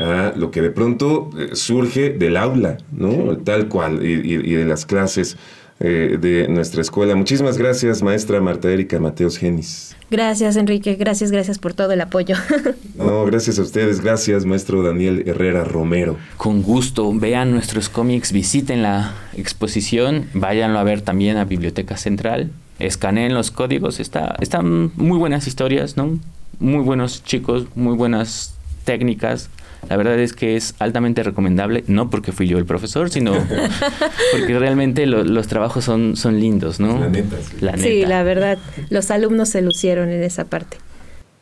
a 0.00 0.32
lo 0.36 0.50
que 0.50 0.62
de 0.62 0.70
pronto 0.70 1.30
surge 1.52 2.10
del 2.10 2.36
aula, 2.36 2.78
¿no? 2.90 3.36
Tal 3.38 3.68
cual, 3.68 4.04
y, 4.04 4.14
y 4.14 4.54
de 4.54 4.64
las 4.64 4.84
clases 4.84 5.36
eh, 5.78 6.16
de 6.18 6.48
nuestra 6.48 6.80
escuela. 6.80 7.14
Muchísimas 7.14 7.58
gracias, 7.58 8.02
maestra 8.02 8.40
Marta 8.40 8.70
Erika 8.70 8.98
Mateos 8.98 9.36
Genis. 9.36 9.94
Gracias, 10.10 10.56
Enrique. 10.56 10.94
Gracias, 10.94 11.30
gracias 11.30 11.58
por 11.58 11.74
todo 11.74 11.92
el 11.92 12.00
apoyo. 12.00 12.36
no, 12.96 13.26
gracias 13.26 13.58
a 13.58 13.62
ustedes. 13.62 14.00
Gracias, 14.00 14.46
maestro 14.46 14.82
Daniel 14.82 15.24
Herrera 15.26 15.64
Romero. 15.64 16.16
Con 16.38 16.62
gusto. 16.62 17.12
Vean 17.12 17.50
nuestros 17.50 17.88
cómics, 17.90 18.32
visiten 18.32 18.82
la 18.82 19.14
exposición, 19.36 20.30
váyanlo 20.32 20.78
a 20.78 20.84
ver 20.84 21.02
también 21.02 21.36
a 21.36 21.44
Biblioteca 21.44 21.98
Central. 21.98 22.50
Escaneen 22.78 23.34
los 23.34 23.50
códigos. 23.50 24.00
Está, 24.00 24.36
están 24.40 24.92
muy 24.96 25.18
buenas 25.18 25.46
historias, 25.46 25.96
¿no? 25.98 26.18
Muy 26.58 26.82
buenos 26.84 27.22
chicos, 27.22 27.66
muy 27.74 27.96
buenas 27.96 28.54
técnicas 28.84 29.50
la 29.88 29.96
verdad 29.96 30.18
es 30.18 30.32
que 30.32 30.56
es 30.56 30.74
altamente 30.78 31.22
recomendable, 31.22 31.84
no 31.86 32.10
porque 32.10 32.32
fui 32.32 32.46
yo 32.46 32.58
el 32.58 32.66
profesor, 32.66 33.10
sino 33.10 33.32
porque 34.32 34.58
realmente 34.58 35.06
los 35.06 35.46
trabajos 35.46 35.84
son, 35.84 36.16
son 36.16 36.40
lindos, 36.40 36.80
¿no? 36.80 37.00
La 37.00 37.08
neta, 37.08 37.36
sí. 37.36 37.56
La 37.60 37.76
Sí, 37.76 38.04
la 38.04 38.22
verdad, 38.22 38.58
los 38.90 39.10
alumnos 39.10 39.48
se 39.50 39.62
lucieron 39.62 40.10
en 40.10 40.22
esa 40.22 40.44
parte. 40.44 40.78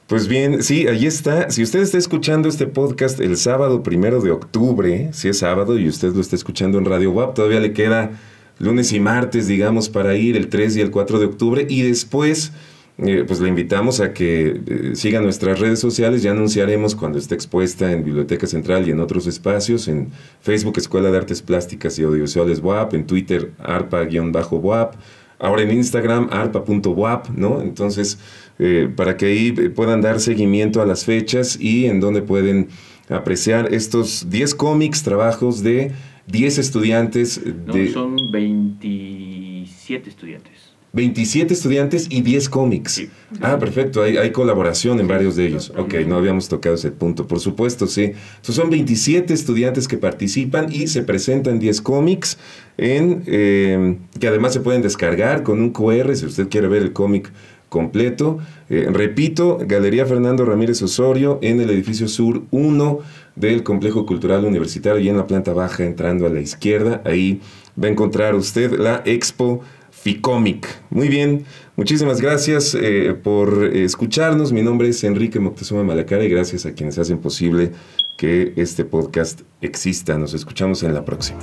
Pues 0.07 0.29
bien, 0.29 0.63
sí, 0.63 0.87
ahí 0.87 1.07
está. 1.07 1.51
Si 1.51 1.63
usted 1.63 1.81
está 1.81 1.97
escuchando 1.97 2.49
este 2.49 2.67
podcast 2.67 3.21
el 3.21 3.39
sábado 3.39 3.83
primero 3.83 4.21
de 4.21 4.33
octubre, 4.33 5.09
si 5.13 5.29
es 5.29 5.39
sábado 5.39 5.79
y 5.79 5.89
usted 5.89 6.13
lo 6.13 6.21
está 6.21 6.37
escuchando 6.37 6.77
en 6.79 6.85
Radio 6.85 7.11
WAP, 7.13 7.35
todavía 7.35 7.61
le 7.61 7.73
queda 7.73 8.11
lunes 8.59 8.93
y 8.93 9.01
martes, 9.01 9.47
digamos, 9.47 9.89
para 9.89 10.15
ir 10.15 10.37
el 10.37 10.49
3 10.49 10.77
y 10.77 10.81
el 10.83 10.91
4 10.91 11.19
de 11.19 11.27
octubre 11.27 11.67
y 11.69 11.83
después 11.83 12.53
eh, 12.99 13.25
pues 13.27 13.41
le 13.41 13.49
invitamos 13.49 14.01
a 14.01 14.13
que 14.13 14.61
eh, 14.67 14.91
siga 14.95 15.21
nuestras 15.21 15.59
redes 15.59 15.81
sociales. 15.81 16.23
Ya 16.23 16.31
anunciaremos 16.31 16.95
cuando 16.95 17.19
esté 17.19 17.35
expuesta 17.35 17.91
en 17.91 18.05
Biblioteca 18.05 18.47
Central 18.47 18.87
y 18.87 18.93
en 18.93 19.01
otros 19.01 19.27
espacios, 19.27 19.89
en 19.89 20.11
Facebook 20.41 20.79
Escuela 20.79 21.11
de 21.11 21.19
Artes 21.19 21.43
Plásticas 21.43 21.99
y 21.99 22.05
Audiovisuales 22.05 22.61
WAP, 22.61 22.95
en 22.95 23.07
Twitter 23.07 23.51
ARPA-WAP, 23.59 24.95
ahora 25.41 25.63
en 25.63 25.73
Instagram 25.73 26.29
arpa.wap, 26.31 27.31
¿no? 27.31 27.61
Entonces, 27.61 28.19
eh, 28.61 28.89
para 28.95 29.17
que 29.17 29.27
ahí 29.27 29.53
puedan 29.71 30.01
dar 30.01 30.21
seguimiento 30.21 30.81
a 30.81 30.87
las 30.87 31.05
fechas 31.05 31.59
y 31.61 31.87
en 31.87 31.99
donde 31.99 32.23
pueden 32.23 32.69
apreciar 33.09 33.75
estos 33.75 34.31
10 34.31 34.55
cómics, 34.55 35.03
trabajos 35.03 35.65
de 35.65 35.91
10 36.29 36.59
estudiantes. 36.59 37.41
De... 37.45 37.93
son 37.93 38.17
27 38.31 40.09
estudiantes. 40.09 40.54
27 40.95 41.53
estudiantes 41.53 42.07
y 42.09 42.23
10 42.23 42.49
cómics. 42.49 43.03
Ah, 43.41 43.59
perfecto, 43.59 44.03
hay, 44.03 44.17
hay, 44.17 44.31
colaboración 44.31 45.01
en 45.01 45.09
varios 45.09 45.35
de 45.35 45.47
ellos. 45.47 45.73
Ok, 45.77 45.95
no 46.07 46.17
habíamos 46.17 46.49
tocado 46.49 46.77
ese 46.77 46.93
punto, 46.93 47.27
por 47.27 47.41
supuesto, 47.41 47.89
sí. 47.89 48.13
Entonces 48.37 48.55
son 48.55 48.71
27 48.71 49.35
estudiantes 49.35 49.89
que 49.89 49.99
participan 49.99 50.73
y 50.73 50.87
se 50.87 51.03
presentan 51.03 51.59
10 51.59 51.81
cómics 51.81 52.39
en, 52.79 53.25
eh, 53.27 53.99
que 54.21 54.29
además 54.29 54.53
se 54.53 54.61
pueden 54.61 54.83
descargar 54.83 55.43
con 55.43 55.61
un 55.61 55.71
QR 55.71 56.15
si 56.15 56.27
usted 56.27 56.49
quiere 56.49 56.69
ver 56.69 56.83
el 56.83 56.93
cómic 56.93 57.33
completo. 57.69 58.39
Eh, 58.71 58.87
repito, 58.89 59.59
Galería 59.67 60.07
Fernando 60.07 60.45
Ramírez 60.45 60.81
Osorio 60.81 61.41
en 61.43 61.61
el 61.61 61.71
edificio 61.71 62.07
sur 62.07 62.43
1 62.53 63.01
del 63.35 63.65
Complejo 63.65 64.07
Cultural 64.07 64.45
Universitario 64.45 65.01
y 65.01 65.09
en 65.09 65.17
la 65.17 65.27
planta 65.27 65.53
baja 65.53 65.83
entrando 65.83 66.25
a 66.25 66.31
la 66.31 66.41
izquierda. 66.41 67.03
Ahí 67.05 67.41
va 67.83 67.89
a 67.89 67.91
encontrar 67.91 68.37
usted 68.37 68.79
la 68.79 69.03
expo 69.05 69.61
Ficomic. 70.05 70.67
Muy 70.91 71.09
bien, 71.09 71.47
muchísimas 71.77 72.21
gracias 72.21 72.77
eh, 72.79 73.17
por 73.25 73.65
escucharnos. 73.65 74.53
Mi 74.53 74.61
nombre 74.61 74.91
es 74.91 75.03
Enrique 75.03 75.41
Moctezuma 75.41 75.83
Malacara 75.83 76.23
y 76.23 76.29
gracias 76.29 76.67
a 76.67 76.75
quienes 76.75 76.99
hacen 76.99 77.17
posible 77.17 77.71
que 78.19 78.53
este 78.57 78.85
podcast 78.85 79.41
exista. 79.63 80.19
Nos 80.19 80.35
escuchamos 80.35 80.83
en 80.83 80.93
la 80.93 81.07
próxima. 81.07 81.39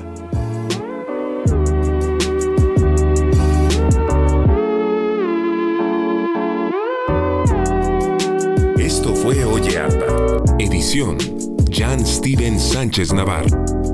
Esto 8.78 9.16
fue 9.16 9.44
Oye 9.44 9.80
Arpa, 9.80 10.44
edición 10.60 11.18
Jan 11.72 12.06
Steven 12.06 12.60
Sánchez 12.60 13.12
Navarro. 13.12 13.91